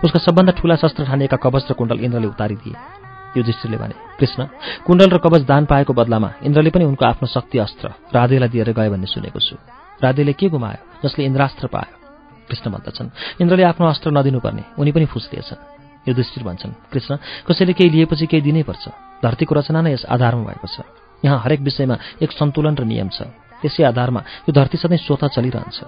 उसका 0.05 0.19
सबभन्दा 0.21 0.53
ठूला 0.61 0.77
शस्त्र 0.77 1.09
ठानेका 1.09 1.37
कवच 1.41 1.65
र 1.71 1.73
कुण्डल 1.73 2.05
इन्द्रले 2.05 2.29
उतारिदिए। 2.37 2.77
युधिष्ठिरले 3.37 3.77
भने 3.81 3.97
कृष्ण 4.21 4.41
कुण्डल 4.85 5.09
र 5.09 5.19
कवच 5.25 5.43
दान 5.49 5.65
पाएको 5.73 5.93
बदलामा 5.97 6.31
इन्द्रले 6.45 6.71
पनि 6.71 6.85
उनको 6.85 7.05
आफ्नो 7.07 7.27
शक्ति 7.33 7.59
अस्त्र 7.65 8.13
राधेलाई 8.13 8.49
दिएर 8.53 8.73
गए 8.77 8.89
भन्ने 8.93 9.09
सुनेको 9.09 9.41
छु। 9.41 9.57
राधेले 10.05 10.33
के 10.37 10.53
गुमायो 10.53 10.85
जसले 11.01 11.25
इन्द्रास्त्र 11.25 11.67
पायो? 11.73 11.93
कृष्ण 12.49 12.71
भन्दछन् 12.71 13.09
इन्द्रले 13.41 13.63
आफ्नो 13.65 13.87
अस्त्र 13.89 14.11
नदिनुपर्ने 14.13 14.65
उनी 14.77 14.93
पनि 14.93 15.07
फुस्लिएछन् 15.09 15.76
युधिष्ठिर 16.09 16.45
भन्छन्। 16.45 16.73
कृष्ण 16.93 17.17
कसैले 17.47 17.73
केही 17.73 17.91
लिएपछि 17.91 18.27
केही 18.27 18.43
दिनैपर्छ 18.43 18.85
धरतीको 19.23 19.55
रचना 19.55 19.81
नै 19.81 19.93
यस 19.93 20.05
आधारमा 20.07 20.45
भएको 20.47 20.67
छ। 20.67 20.87
यहाँ 21.25 21.39
हरेक 21.45 21.61
विषयमा 21.61 21.97
एक 22.23 22.31
सन्तुलन 22.33 22.75
र 22.77 22.85
नियम 22.85 23.09
छ। 23.09 23.29
त्यसै 23.63 23.83
आधारमा 23.85 24.21
यो 24.47 24.53
धरती 24.53 24.77
सधैँ 24.77 25.01
स्वतः 25.01 25.29
चलिरहन्छ। 25.35 25.79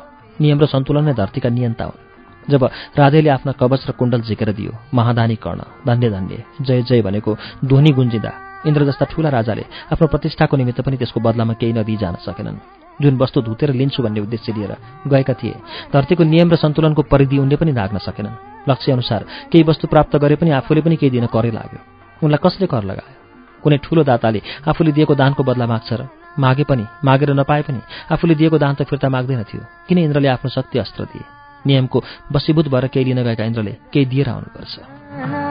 नियम 0.40 0.58
र 0.58 0.66
सन्तुलन 0.66 1.04
नै 1.04 1.14
धरतीका 1.14 1.48
नियन्ता 1.48 1.84
हुन्। 1.84 2.06
जब 2.48 2.64
राधेले 2.96 3.28
आफ्ना 3.28 3.52
कवच 3.60 3.84
र 3.88 3.92
कुण्डल 3.92 4.20
झिकेर 4.24 4.50
दियो 4.56 4.72
महादानी 4.94 5.36
कर्ण 5.36 5.60
धन्य 5.84 6.08
धन्य 6.10 6.34
जय 6.64 6.82
जय 6.82 7.02
भनेको 7.02 7.36
ध्वनि 7.60 7.92
गुन्जिँदा 7.92 8.32
इन्द्र 8.66 8.88
जस्ता 8.88 9.04
ठूला 9.04 9.28
राजाले 9.28 9.64
आफ्नो 9.92 10.06
प्रतिष्ठाको 10.08 10.56
निमित्त 10.56 10.80
पनि 10.80 10.96
त्यसको 10.96 11.20
बदलामा 11.20 11.54
केही 11.60 11.72
नदिई 11.72 11.96
जान 12.00 12.14
सकेनन्। 12.24 12.56
जुन 12.98 13.14
वस्तु 13.16 13.40
धुतेर 13.44 13.70
लिन्छु 13.76 14.02
भन्ने 14.02 14.20
उद्देश्य 14.20 14.52
लिएर 14.56 14.72
गएका 15.06 15.34
थिए 15.36 15.54
धरतीको 15.92 16.24
नियम 16.24 16.48
र 16.50 16.56
सन्तुलनको 16.56 17.02
परिधि 17.04 17.38
उनले 17.38 17.56
पनि 17.60 17.72
नाग्न 17.72 17.98
सकेनन्। 18.00 18.57
लक्ष्य 18.68 18.92
अनुसार 18.92 19.24
केही 19.52 19.64
वस्तु 19.64 19.86
प्राप्त 19.88 20.16
गरे 20.16 20.36
पनि 20.36 20.50
आफूले 20.60 20.80
पनि 20.80 20.96
केही 20.96 21.10
दिन 21.10 21.26
करै 21.26 21.50
लाग्यो। 21.50 21.80
उनलाई 22.24 22.40
कसले 22.44 22.66
कर 22.66 22.84
लगायो? 22.84 23.14
कुनै 23.62 23.76
ठूलो 23.84 24.02
दाताले 24.04 24.40
आफूले 24.68 24.92
दिएको 24.92 25.14
दानको 25.14 25.42
बदला 25.42 25.66
माग्छ 25.66 25.90
र 25.92 26.02
मागे 26.38 26.64
पनि 26.70 26.84
मागेर 27.04 27.30
नपाए 27.34 27.62
पनि 27.62 27.80
आफूले 28.12 28.34
दिएको 28.34 28.58
दान 28.58 28.74
त 28.74 28.82
फिर्ता 28.86 29.08
माग्दैन 29.08 29.42
थियो। 29.48 29.62
किन 29.88 29.98
इन्द्रले 29.98 30.28
आफ्नो 30.28 30.50
शक्ति 30.50 30.78
अस्त्र 30.78 31.04
दिए? 31.10 31.24
नियमको 31.66 31.98
वशीभूत 32.32 32.68
भएर 32.68 32.86
केही 32.94 33.04
लिन 33.04 33.22
गएका 33.24 33.44
इन्द्रले 33.44 33.72
केही 33.92 34.06
दिएर 34.06 34.28
आउनुपर्छ। 34.28 35.47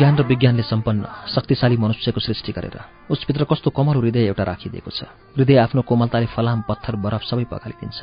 ज्ञान 0.00 0.16
र 0.16 0.22
विज्ञानले 0.24 0.64
सम्पन्न 0.64 1.04
शक्तिशाली 1.28 1.76
मनुष्यको 1.76 2.20
सृष्टि 2.24 2.52
गरेर 2.56 2.76
उसभित्र 3.12 3.44
कस्तो 3.44 3.68
कमल 3.68 4.00
हृदय 4.00 4.32
एउटा 4.32 4.44
राखिदिएको 4.48 4.90
छ। 4.90 5.04
हृदय 5.36 5.56
आफ्नो 5.60 5.84
कोमलताले 5.84 6.26
फलाम 6.32 6.64
पत्थर 6.64 6.96
बरफ 7.04 7.22
सबै 7.28 7.44
पखालिदिन्छ। 7.44 7.98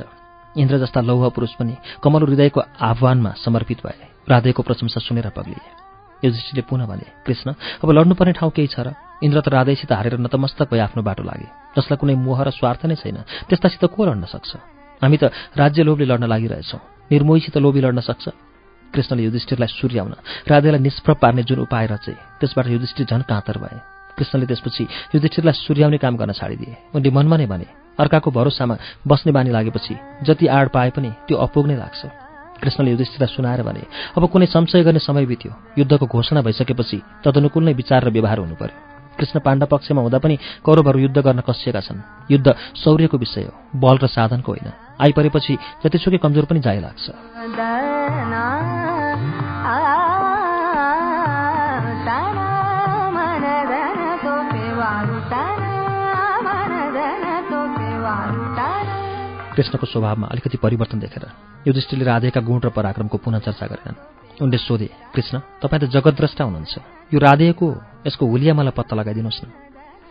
इन्द्र 0.54 0.78
जस्ता 0.78 1.00
लौह 1.02 1.26
पुरुष 1.34 1.58
पनि 1.58 1.74
कमल 1.98 2.22
हृदयको 2.22 2.60
आह्वानमा 2.78 3.30
समर्पित 3.42 3.78
भए 3.82 4.30
राधेको 4.30 4.62
प्रशंसा 4.62 5.00
सुनेर 5.02 5.34
पग्लिए। 5.34 6.22
युधिष्ठिरले 6.22 6.62
पुनः 6.70 6.86
भने 6.86 7.06
कृष्ण 7.26 7.48
अब 7.82 7.90
लड्नुपर्ने 7.90 8.32
ठाउँ 8.38 8.50
केही 8.54 8.70
छ 8.70 8.78
र? 8.78 8.94
इन्द्र 9.18 9.42
त 9.42 9.48
राधेसित 9.50 9.90
हारेर 9.90 10.22
नतमस्तक 10.22 10.70
भए 10.70 10.78
आफ्नो 10.86 11.02
बाटो 11.02 11.26
लागे। 11.26 11.50
जसलाई 11.74 11.98
कुनै 11.98 12.14
मोह 12.14 12.38
र 12.46 12.50
स्वार्थ 12.54 12.86
नै 12.86 12.94
छैन 12.94 13.26
त्यस्तासित 13.50 13.90
को 13.90 14.00
लड्न 14.06 14.22
सक्छ? 14.30 14.50
हामी 15.02 15.18
त 15.18 15.34
राज्य 15.58 15.82
लोभले 15.82 16.06
लड्न 16.06 16.30
लागिरहेछौँ। 16.30 17.10
निर्मोहीसित 17.10 17.56
लोभी 17.58 17.80
लड्न 17.82 18.06
सक्छ? 18.06 18.46
कृष्णले 18.94 19.22
युधिष्ठिरलाई 19.22 19.68
सूर्याउन 19.68 20.12
राधेलाई 20.48 20.80
निष्प्रभ 20.80 21.16
पार्ने 21.22 21.42
जुन 21.42 21.58
उपाय 21.60 21.86
रचे 21.86 22.12
त्यसबाट 22.40 22.66
युधिष्ठिर 22.66 23.06
झन् 23.06 23.22
काँतर 23.28 23.58
भए। 23.58 23.78
कृष्णले 24.18 24.46
त्यसपछि 24.46 24.84
युधिष्ठिरलाई 25.14 25.52
सूर्याउने 25.66 25.98
काम 25.98 26.16
गर्न 26.16 26.32
छाडिदिए। 26.32 26.76
उनले 26.94 27.10
मनमा 27.10 27.36
नै 27.36 27.46
भने 27.46 27.66
अर्काको 27.98 28.30
भरोसामा 28.30 28.76
बस्ने 29.06 29.32
बानी 29.32 29.50
लागेपछि 29.50 29.94
जति 30.26 30.46
आड 30.46 30.68
पाए 30.74 30.90
पनि 30.90 31.10
त्यो 31.28 31.36
अपुग 31.38 31.66
नै 31.66 31.76
लाग्छ। 31.76 32.02
कृष्णले 32.62 32.90
युधिष्ठिरलाई 32.90 33.34
सुनाएर 33.36 33.62
भने 33.62 33.82
अब 34.16 34.26
कुनै 34.26 34.46
संशय 34.46 34.82
गर्ने 34.82 34.98
समय 34.98 35.26
बित्यो। 35.26 35.52
युद्धको 35.78 36.06
घोषणा 36.06 36.42
भइसकेपछि 36.42 37.02
तदनुकूल 37.24 37.64
नै 37.64 37.72
विचार 37.72 38.04
र 38.04 38.10
व्यवहार 38.10 38.38
हुनु 38.38 38.54
पर्यो। 38.54 38.97
कृष्ण 39.18 39.40
पाण्ड 39.40 39.64
पक्षमा 39.64 40.02
हुँदा 40.02 40.18
पनि 40.18 40.38
कौरवहरू 40.64 40.98
युद्ध 40.98 41.18
गर्न 41.18 41.40
कसिएका 41.40 41.80
छन्। 41.80 42.00
युद्ध 42.30 42.54
शौर्यको 42.84 43.18
विषय 43.18 43.42
हो 43.42 43.52
बल 43.74 43.98
र 43.98 44.06
साधनको 44.06 44.52
होइन। 44.52 44.72
आइपरेपछि 45.00 45.58
जतिसुकै 45.84 46.18
कमजोर 46.18 46.44
पनि 46.44 46.60
जाइ 46.60 46.80
लाग्छ। 46.80 48.87
कृष्णको 59.58 59.86
स्वभावमा 59.86 60.26
अलिकति 60.30 60.56
परिवर्तन 60.62 60.98
देखेर 61.02 61.24
युधिष्ठिरले 61.66 62.04
राधेका 62.04 62.40
गुण 62.40 62.60
र 62.62 62.70
पराक्रमको 62.70 63.18
पुनः 63.18 63.38
चर्चा 63.42 63.66
गरेनन्। 63.66 63.98
उनले 64.38 64.58
सोधे 64.58 64.88
कृष्ण 65.14 65.34
तपाईँ 65.58 65.82
त 65.82 65.84
जगतद्रष्टा 65.90 66.44
हुनुहुन्छ। 66.44 66.74
यो 67.10 67.18
राधेको 67.18 67.66
यसको 68.06 68.22
हुलिया 68.22 68.54
मलाई 68.54 68.70
पत्ता 68.70 68.94
लगाइदिनुहोस् 68.94 69.42
न। 69.42 69.50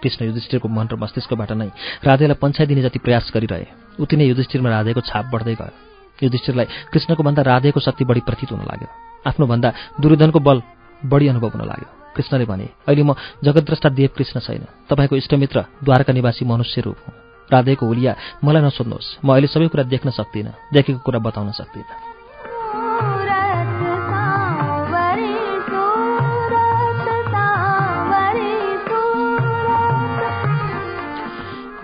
कृष्ण 0.03 0.25
युधिष्ठिरको 0.25 0.67
मन 0.67 0.87
र 0.91 0.95
मस्तिष्कबाट 0.99 1.51
नै 1.55 1.71
राधेलाई 2.03 2.35
पन्छाइदिने 2.43 2.81
जति 2.83 2.99
प्रयास 2.99 3.31
गरिरहे 3.31 3.65
उति 4.03 4.15
नै 4.19 4.25
युधिष्ठिरमा 4.27 4.69
राधेको 4.69 5.01
छाप 5.07 5.25
बढ्दै 5.31 5.55
गयो। 5.55 6.27
युधिष्ठिरलाई 6.27 6.67
कृष्णको 6.91 7.23
भन्दा 7.23 7.41
राधेको 7.47 7.79
शक्ति 7.79 8.03
बढी 8.03 8.27
प्रतीत 8.27 8.51
हुन 8.51 8.67
लाग्यो। 8.67 8.87
आफ्नोभन्दा 9.31 9.69
दुर्योधनको 9.95 10.39
बल 10.43 10.61
बढी 11.07 11.27
अनुभव 11.27 11.55
हुन 11.55 11.63
लाग्यो। 11.63 11.89
कृष्णले 12.15 12.45
भने 12.45 12.67
अहिले 12.83 13.03
म 13.03 13.15
जगतद्रष्टा 13.47 13.89
देव 13.95 14.09
कृष्ण 14.11 14.43
छैन। 14.43 14.67
तपाईँको 14.91 15.15
इष्टमित्र 15.15 15.65
द्वारका 15.87 16.13
निवासी 16.13 16.43
मनुष्य 16.43 16.81
रूप 16.81 16.99
हुँ। 17.07 17.26
राधेको 17.51 17.85
हुलिया 17.85 18.15
मलाई 18.43 18.61
नसोध्नुहोस्। 18.61 19.25
म 19.25 19.33
अहिले 19.33 19.47
सबै 19.47 19.67
कुरा 19.67 19.83
देख्न 19.83 20.09
सक्दिनँ। 20.09 20.53
देखेको 20.73 20.99
कुरा 20.99 21.19
बताउन 21.19 21.51
सक्दिनँ। 21.51 22.17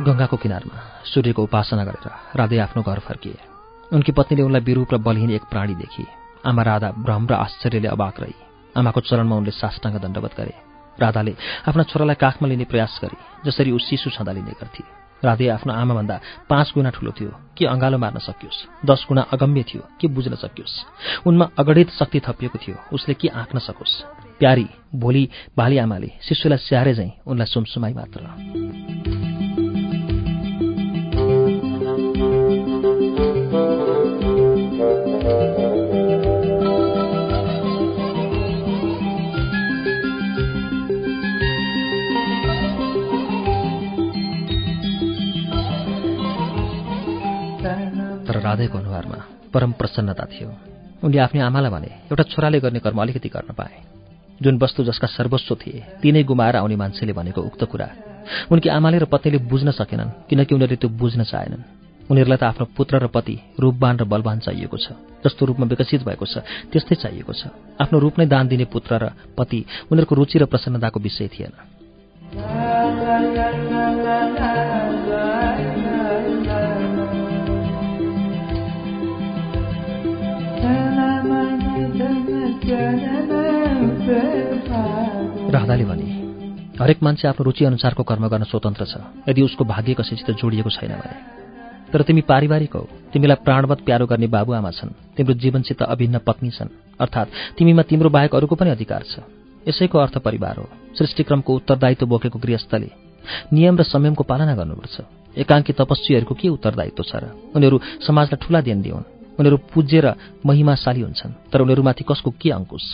गङ्गाको 0.03 0.37
किनारमा 0.37 0.77
सूर्यको 1.05 1.43
उपासना 1.43 1.83
गरेर 1.83 2.11
राधे 2.35 2.57
आफ्नो 2.59 2.83
घर 2.83 2.99
फर्किए। 2.99 3.37
उनकी 3.93 4.11
पत्नीले 4.11 4.43
उनलाई 4.43 4.61
विरूप 4.61 4.93
र 4.93 4.97
बलहीन 4.97 5.31
एक 5.31 5.43
प्राणी 5.51 5.75
देखी। 5.75 6.07
आमा 6.45 6.61
राधा 6.61 6.91
भ्रम 6.91 7.27
र 7.27 7.33
आश्चर्यले 7.33 7.87
अबाक 7.87 8.19
रही। 8.19 8.35
आमाको 8.77 8.99
चरणमा 9.01 9.35
उनले 9.35 9.51
साष्टाङ्ग 9.51 10.01
दण्डवत 10.01 10.31
गरे। 10.37 10.53
राधाले 10.99 11.35
आफ्ना 11.67 11.83
छोरालाई 11.83 12.15
काखमा 12.15 12.47
लिने 12.47 12.63
प्रयास 12.63 12.99
गरे 13.01 13.17
जसरी 13.45 13.71
ऊ 13.71 13.77
शिशु 13.77 14.09
छँदा 14.09 14.31
लिने 14.31 14.51
गर्थे। 14.51 15.02
राधे 15.25 15.47
आफ्नो 15.47 15.73
आमाभन्दा 15.73 16.19
पाँच 16.49 16.71
गुणा 16.75 16.89
ठुलो 16.89 17.11
थियो। 17.11 17.31
के 17.57 17.65
अँगालो 17.65 17.97
मार्न 17.97 18.17
सकियोस्? 18.17 18.85
दस 18.85 19.05
गुणा 19.07 19.21
अगम्य 19.21 19.63
थियो। 19.63 19.81
के 20.01 20.07
बुझ्न 20.07 20.35
सकियोस्? 20.35 20.85
उनमा 21.27 21.49
अगणित 21.59 21.89
शक्ति 21.89 22.19
थपिएको 22.19 22.59
थियो। 22.67 22.75
उसले 22.93 23.13
के 23.13 23.27
आँक्न 23.27 23.59
सकोस्? 23.59 24.01
प्यारी 24.39 24.67
भोलि 24.95 25.29
भाली 25.57 25.77
आमाले 25.77 26.11
शिशुलाई 26.21 26.57
स्याहारे 26.57 26.93
झैँ 26.93 27.11
उनलाई 27.27 27.45
सुमसुमाई 27.45 27.93
मात्र। 27.93 29.32
राधेको 48.43 48.77
अनुहारमा 48.77 49.19
परम 49.53 49.71
प्रसन्नता 49.79 50.25
थियो। 50.31 50.49
उनले 51.03 51.17
आफ्नो 51.19 51.41
आमालाई 51.43 51.71
भने 51.71 51.89
एउटा 52.07 52.23
छोराले 52.31 52.59
गर्ने 52.59 52.79
कर्म 52.79 53.01
अलिकति 53.01 53.29
गर्न 53.29 53.51
पाए। 53.55 53.75
जुन 54.41 54.57
वस्तु 54.57 54.83
जसका 54.83 55.07
सर्वस्व 55.09 55.55
थिए 55.55 55.79
तिनै 56.01 56.23
गुमाएर 56.23 56.55
आउने 56.55 56.75
मान्छेले 56.75 57.13
भनेको 57.13 57.41
उक्त 57.41 57.63
कुरा 57.65 57.87
उनकी 58.51 58.69
आमाले 58.69 58.97
र 58.97 59.05
पत्नीले 59.05 59.39
बुझ्न 59.45 59.71
सकेनन् 59.71 60.15
किनकि 60.29 60.55
उनीहरूले 60.55 60.79
त्यो 60.79 60.89
बुझ्न 60.91 61.23
चाहेनन्। 61.23 61.63
उनीहरूलाई 62.03 62.37
त 62.37 62.43
आफ्नो 62.43 62.65
पुत्र 62.75 62.99
र 62.99 63.07
पति 63.07 63.35
रूपवान 63.59 63.95
र 63.97 64.03
बलवान 64.03 64.39
चाहिएको 64.39 64.77
छ 64.77 64.87
जस्तो 65.23 65.41
रूपमा 65.45 65.65
विकसित 65.71 66.03
भएको 66.03 66.25
छ 66.25 66.43
त्यस्तै 66.71 66.95
चाहिएको 66.99 67.33
छ। 67.33 67.47
आफ्नो 67.79 67.97
रूप 67.99 68.19
नै 68.19 68.25
दान 68.27 68.47
दिने 68.47 68.65
पुत्र 68.67 68.91
र 68.99 69.05
पति 69.37 69.59
उनीहरूको 69.87 70.15
रुचि 70.15 70.37
र 70.39 70.45
प्रसन्नताको 70.51 70.99
विषय 70.99 71.27
थिएन। 71.31 71.53
राधाले 85.53 85.85
भने 85.85 86.07
हरेक 86.81 87.03
मान्छे 87.03 87.27
आफ्नो 87.27 87.43
रुचि 87.43 87.65
अनुसारको 87.65 88.03
कर्म 88.03 88.27
गर्न 88.27 88.43
स्वतन्त्र 88.43 88.85
छ। 88.85 88.97
यदि 89.29 89.41
उसको 89.41 89.63
भाग्य 89.63 89.93
कसैसित 89.93 90.29
जोडिएको 90.41 90.69
छैन 90.69 90.91
भने 90.91 91.15
तर 91.93 92.01
तिमी 92.01 92.21
पारिवारिक 92.21 92.75
हौ 92.75 92.83
तिमीलाई 93.13 93.37
प्राणवत 93.45 93.79
प्यारो 93.85 94.05
गर्ने 94.09 94.27
बाबुआमा 94.27 94.71
छन् 94.71 94.97
तिम्रो 95.15 95.33
जीवनसित 95.37 95.81
अभिन्न 95.85 96.17
पत्नी 96.25 96.49
छन् 96.49 96.73
अर्थात् 96.99 97.29
तिमीमा 97.57 97.81
तिम्रो 97.85 98.09
बाहेक 98.09 98.35
अरूको 98.35 98.55
पनि 98.55 98.69
अधिकार 98.69 99.03
छ। 99.05 99.21
यसैको 99.69 99.97
अर्थ 99.99 100.17
परिवार 100.17 100.55
हो। 100.57 100.65
सृष्टिक्रमको 100.97 101.51
उत्तरदायित्व 101.53 102.05
बोकेको 102.05 102.39
गृहस्थले 102.39 102.89
नियम 103.53 103.77
र 103.77 103.83
संयमको 103.83 104.23
पालना 104.25 104.55
गर्नुपर्छ। 104.55 104.95
एकाङ्की 105.37 105.73
तपस्वीहरूको 105.73 106.33
के 106.35 106.49
उत्तरदायित्व 106.49 107.03
छ 107.05 107.13
र? 107.15 107.23
उनीहरू 107.55 107.77
समाजलाई 108.01 108.41
ठूला 108.41 108.61
देन 108.61 108.81
दिउन्। 108.81 109.12
उनीहरू 109.39 109.57
र 110.01 110.13
महिमाशाली 110.45 111.01
हुन्छन्। 111.01 111.31
तर 111.51 111.61
उनीहरूमाथि 111.61 112.03
कसको 112.03 112.31
के 112.31 112.49
अङ्कुश? 112.49 112.85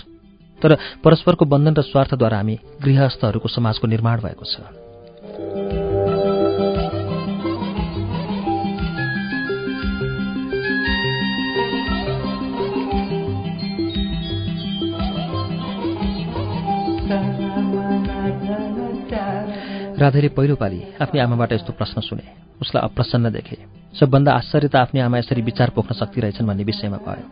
तर 0.61 0.77
परस्परको 1.03 1.45
बन्धन 1.45 1.73
र 1.73 1.81
स्वार्थद्वारा 1.81 2.37
हामी 2.37 2.59
गृहस्थहरूको 2.83 3.47
समाजको 3.47 3.87
निर्माण 3.87 4.21
भएको 4.21 4.45
छ। 4.45 4.55
राधेले 19.99 20.27
पहिलोपालि 20.27 20.79
आफ्नी 21.01 21.19
आमाबाट 21.19 21.51
यस्तो 21.53 21.73
प्रश्न 21.73 22.01
सुने। 22.01 22.23
उसलाई 22.61 22.83
अप्रसन्न 22.83 23.31
देखे। 23.31 23.78
सबभन्दा 23.93 24.31
आश्चर्य 24.31 24.67
त 24.67 24.75
आफ्नी 24.75 24.99
आमा 25.01 25.17
यसरी 25.17 25.41
विचार 25.41 25.69
पोख्न 25.69 25.95
सक्ति 25.95 26.21
रहेछन् 26.21 26.47
भन्ने 26.47 26.63
विषयमा 26.63 26.97
भयो। 26.97 27.25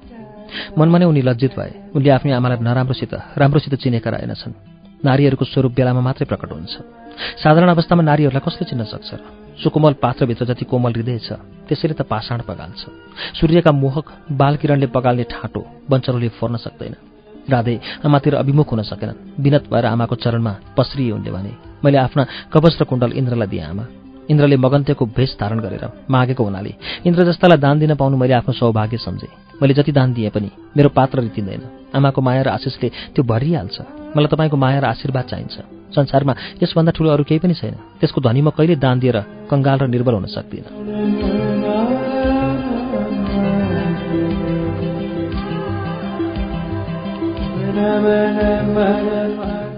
मनमा 0.78 0.98
नै 0.98 1.06
उनी 1.06 1.22
लज्जित 1.22 1.54
भए। 1.54 1.94
उनले 1.96 2.10
आफ्नी 2.10 2.32
आमालाई 2.32 2.58
नराम्रोसित 2.60 3.14
राम्रोसित 3.38 3.74
चिनेका 3.76 4.10
रहेनछन्। 4.10 4.54
नारीहरूको 5.06 5.46
स्वरूप 5.46 5.72
बेलामा 5.78 6.02
मात्रै 6.02 6.26
प्रकट 6.26 6.52
हुन्छ। 6.52 6.74
साधारण 7.44 7.70
अवस्थामा 7.70 8.04
नारीहरूलाई 8.04 8.42
कसले 8.42 8.66
चिन्न 8.70 8.84
सक्छ 8.90 9.10
र? 9.14 9.22
सुकोमल 9.62 9.94
पात्रभित्र 10.02 10.46
जति 10.46 10.66
कोमल 10.66 10.94
हृदय 10.94 11.18
छ 11.20 11.30
त्यसैले 11.68 11.94
त 11.94 12.02
पाषाण 12.02 12.42
पगाल्छ 12.42 12.82
सूर्यका 13.38 13.72
मोहक 13.72 14.08
बालकिरणले 14.32 14.88
पगाल्ने 14.88 15.26
ठाँटो 15.30 15.62
बन्चरोले 15.90 16.30
फोर्न 16.38 16.56
सक्दैन। 16.58 16.96
राधे 17.50 17.76
आमातिर 18.06 18.34
अभिमुख 18.36 18.72
हुन 18.72 18.82
सकेनन्। 18.82 19.42
विनत 19.44 19.64
भएर 19.70 19.86
आमाको 19.86 20.16
चरणमा 20.16 20.54
पस्रिए 20.78 21.12
उनले 21.12 21.32
भने 21.32 21.52
मैले 21.86 21.98
आफ्ना 21.98 22.24
कवच 22.54 22.74
र 22.82 22.84
कुण्डल 22.86 23.12
इन्द्रलाई 23.14 23.48
दिएँ 23.48 23.66
आमा। 23.66 24.07
इन्द्रले 24.30 24.58
मगन्त्यको 24.58 25.06
भेष 25.18 25.32
धारण 25.40 25.60
गरेर 25.60 25.84
मागेको 26.10 26.44
हुनाले 26.44 26.74
इन्द्र 27.08 27.26
जस्तालाई 27.26 27.58
दान 27.58 27.80
दिन 27.80 27.96
पाउनु 27.96 28.18
मैले 28.18 28.34
आफ्नो 28.34 28.54
सौभाग्य 28.54 28.98
सम्झेँ। 28.98 29.30
मैले 29.62 29.74
जति 29.74 29.92
दान 29.92 30.14
दिएँ 30.14 30.30
पनि 30.30 30.50
मेरो 30.78 30.90
पात्र 30.90 31.22
रितिँदैन। 31.22 31.62
आमाको 31.96 32.22
माया 32.22 32.42
र 32.42 32.50
आशिषले 32.58 32.88
त्यो 33.16 33.24
भरिहाल्छ। 33.24 33.78
मलाई 34.16 34.28
तपाईँको 34.28 34.58
माया 34.58 34.80
र 34.80 34.86
आशीर्वाद 34.86 35.26
चाहिन्छ। 35.32 35.56
संसारमा 35.96 36.34
यसभन्दा 36.64 36.92
ठुलो 36.92 37.10
अरू 37.10 37.24
केही 37.24 37.40
पनि 37.40 37.54
छैन। 37.56 37.76
त्यसको 38.00 38.22
धनी 38.22 38.42
म 38.42 38.50
कहिले 38.52 38.76
दान 38.76 39.00
दिएर 39.00 39.18
कङ्गाल 39.50 39.78
र 39.80 39.88
निर्बल 39.88 40.14
हुन 40.14 40.26
सक्दिनँ। 40.28 40.68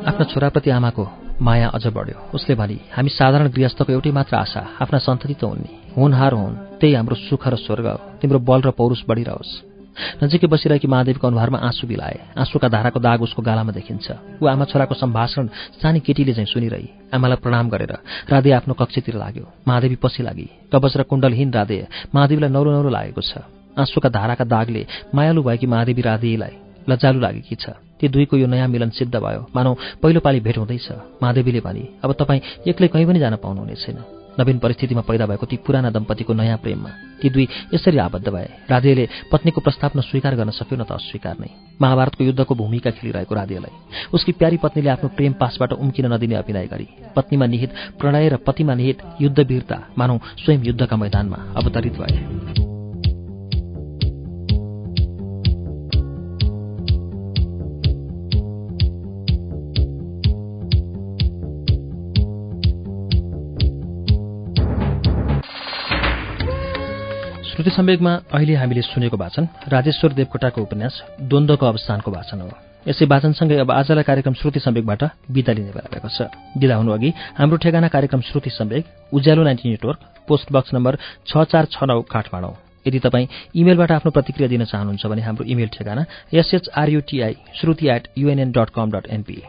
आफ्ना 0.10 0.24
छोराप्रति 0.26 0.70
आमाको 0.70 1.29
माया 1.42 1.68
अझ 1.70 1.88
बढ्यो। 1.88 2.18
उसले 2.36 2.56
भने 2.56 2.78
हामी 2.96 3.10
साधारण 3.10 3.48
गृहस्थको 3.50 3.92
एउटै 3.94 4.12
मात्र 4.12 4.36
आशा 4.36 4.62
आफ्ना 4.82 5.00
सन्तति 5.00 5.34
त 5.34 5.44
हुन् 5.44 5.64
हुनहार 5.96 6.34
हुन् 6.34 6.80
त्यही 6.80 6.94
हाम्रो 6.94 7.16
सुख 7.16 7.48
र 7.48 7.56
स्वर्ग 7.56 7.86
हो। 7.88 7.98
तिम्रो 8.22 8.40
बल 8.40 8.62
र 8.62 8.72
पौरुष 8.72 9.04
बढिरहोस्। 9.08 9.52
नजिकै 10.24 10.48
बसिरहेकी 10.48 10.88
महादेवको 10.88 11.28
अनुहारमा 11.28 11.60
आँसु 11.60 11.88
बिलाए। 11.88 12.18
आँसुका 12.40 12.68
धाराको 12.68 13.00
दाग 13.00 13.22
उसको 13.22 13.42
गालामा 13.42 13.72
देखिन्छ। 13.72 14.40
ऊ 14.40 14.46
आमा 14.48 14.66
छोराको 14.72 14.96
सम्भाषण 14.96 15.48
सानी 15.82 16.00
केटीले 16.00 16.34
चाहिँ 16.34 16.48
सुनिरही। 16.48 17.12
आमालाई 17.12 17.38
प्रणाम 17.44 17.68
गरेर 17.68 17.94
राधे 18.32 18.52
आफ्नो 18.52 18.74
कक्षतिर 18.80 19.16
लाग्यो। 19.16 19.46
महादेवी 19.68 19.96
पछि 20.00 20.24
लागि। 20.24 20.48
कवच 20.72 20.94
र 20.98 21.04
कुण्डलहीन 21.04 21.52
राधे 21.52 21.88
महादेवीलाई 22.16 22.52
नौरो 22.52 22.72
नौरो 22.72 22.90
लागेको 22.90 23.22
छ। 23.22 23.44
आँसुका 23.76 24.10
धाराका 24.10 24.44
दागले 24.46 24.86
मायालु 25.16 25.44
भएकी 25.44 25.68
महादेवी 25.68 26.02
राधेलाई 26.02 26.56
लज्जालु 26.90 27.20
लागेकी 27.20 27.56
छ। 27.56 27.78
ती 28.00 28.08
दुईको 28.08 28.38
यो 28.38 28.48
नयाँ 28.48 28.68
मिलन 28.68 28.90
सिद्ध 28.90 29.16
भयो। 29.16 29.46
मानौ 29.56 29.74
पहिलोपालि 30.02 30.40
भेट 30.40 30.58
हुँदैछ। 30.58 30.88
महादेवीले 31.22 31.60
भने 31.62 31.84
अब 32.04 32.12
तपाईँ 32.18 32.42
एक्लै 32.68 32.88
कहीँ 32.88 33.06
पनि 33.06 33.20
जान 33.20 33.36
पाउनुहुने 33.38 33.76
छैन। 33.76 34.00
नवीन 34.40 34.58
परिस्थितिमा 34.60 35.02
पैदा 35.04 35.26
भएको 35.26 35.46
ती 35.46 35.58
पुराना 35.60 35.90
दम्पतिको 35.92 36.34
नयाँ 36.34 36.58
प्रेममा 36.64 36.90
ती 37.20 37.30
दुई 37.30 37.48
यसरी 37.74 37.98
आबद्ध 38.00 38.28
भए। 38.30 38.48
राधेले 38.72 39.08
पत्नीको 39.32 39.60
प्रस्ताव 39.62 39.92
न 39.98 40.02
स्वीकार 40.02 40.36
गर्न 40.40 40.50
सक्यो 40.56 40.80
न 40.80 40.84
त 40.88 40.96
अस्वीकार 40.96 41.36
नै। 41.36 41.52
महाभारतको 41.76 42.24
युद्धको 42.24 42.56
भूमिका 42.56 42.92
खेलिरहेको 42.96 43.36
राधेलाई 43.36 43.76
उसकी 44.16 44.32
प्यारी 44.32 44.58
पत्नीले 44.64 44.90
आफ्नो 44.96 45.10
प्रेम 45.12 45.34
पासबाट 45.36 45.74
उम्किन 45.76 46.14
नदिने 46.14 46.36
अभिनय 46.40 46.68
गरी 46.72 46.88
पत्नीमा 47.16 47.46
निहित 47.52 47.72
प्रणय 48.00 48.30
र 48.30 48.36
पतिमा 48.48 48.74
निहित 48.80 49.04
युद्धवीरता 49.20 49.78
मानौ 49.98 50.18
स्वयं 50.40 50.64
युद्धका 50.64 50.96
मैदानमा 50.96 51.38
अवतरित 51.60 52.00
भए। 52.00 52.79
श्रुति 67.70 67.76
सम्वेकमा 67.78 68.14
अहिले 68.34 68.54
हामीले 68.56 68.82
सुनेको 68.82 69.18
वाचन 69.18 69.48
राजेश्वर 69.70 70.14
देवकोटाको 70.14 70.62
उपन्यास 70.62 70.94
द्वन्द्वको 71.22 71.66
अवस्थानको 71.66 72.12
वाचन 72.12 72.42
हो। 72.42 72.50
यसै 72.88 73.06
वाचनसँगै 73.06 73.58
अब 73.62 73.72
आजलाई 73.72 74.04
कार्यक्रम 74.04 74.34
श्रुति 74.34 74.60
सम्वेकबाट 74.60 75.04
विदा 75.30 75.54
लिने 75.54 75.72
बेला 75.78 75.90
भएको 75.94 76.10
छ। 76.10 76.34
हुनु 76.58 76.92
अघि 76.92 77.14
हाम्रो 77.38 77.58
ठेगाना 77.62 77.88
कार्यक्रम 77.94 78.22
Shruti 78.26 78.50
Sambek 78.50 79.14
Ujyaalo 79.14 79.44
ninety 79.44 79.70
network 79.70 80.00
post 80.28 80.48
box 80.50 80.74
number 80.74 80.98
छ 81.28 81.46
चार 81.46 81.66
छ 81.70 81.78
नौ 81.86 82.02
काठमाडौँ। 82.10 82.54
यदि 82.88 83.00
तपाईँ 83.06 83.28
इमेलबाट 83.54 83.92
आफ्नो 83.92 84.12
प्रतिक्रिया 84.18 84.50
दिन 84.50 84.66
चाहनुहुन्छ 84.66 85.06
भने 85.06 85.22
हाम्रो 85.22 85.46
इमेल 85.46 85.70
ठेगाना 85.70 86.06
S H R U T I 86.34 87.36
Shruti 87.54 87.86
at 87.88 88.08
UNN 88.18 88.52
dot 88.52 88.70
com 88.74 88.92
dot 88.92 89.06
NP 89.14 89.42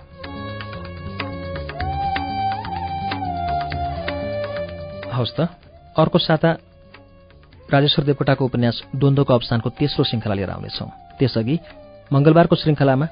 हवस् 5.08 5.36
त 5.40 5.48
अर्को 5.96 6.18
साता 6.20 6.50
राजेश्वर 7.72 8.04
देवकोटाको 8.04 8.44
उपन्यास 8.44 8.82
द्वन्द्वको 8.96 9.32
अवसानको 9.34 9.68
तेस्रो 9.70 10.04
श्रृङ्खला 10.04 10.34
लिएर 10.34 10.50
आउनेछौँ। 10.50 10.88
त्यसअघि 11.18 11.56
मङ्गलबारको 12.12 12.56
श्रृङ्खलामा 12.56 13.06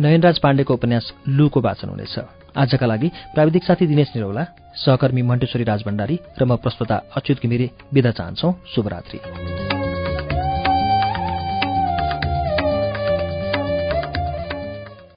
नयनराज 0.00 0.38
पाण्डेको 0.38 0.74
उपन्यास 0.74 1.12
लुको 1.28 1.60
वाचन 1.60 1.88
हुनेछ। 1.88 2.18
आजका 2.56 2.86
लागि 2.86 3.08
प्राविधिक 3.34 3.64
साथी 3.64 3.86
दिनेश 3.86 4.12
निरौला 4.16 4.44
सहकर्मी 4.74 5.22
मण्टेश्वरी 5.22 5.64
राजभण्डारी 5.64 6.16
र 6.40 6.44
म 6.44 6.56
प्रस्तोता 6.56 6.96
अच्युत 7.16 7.38
घिमिरे 7.42 7.70
विदा 7.92 8.10
चाहन्छौ। 8.10 8.48
शुभरात्री। 8.74 9.75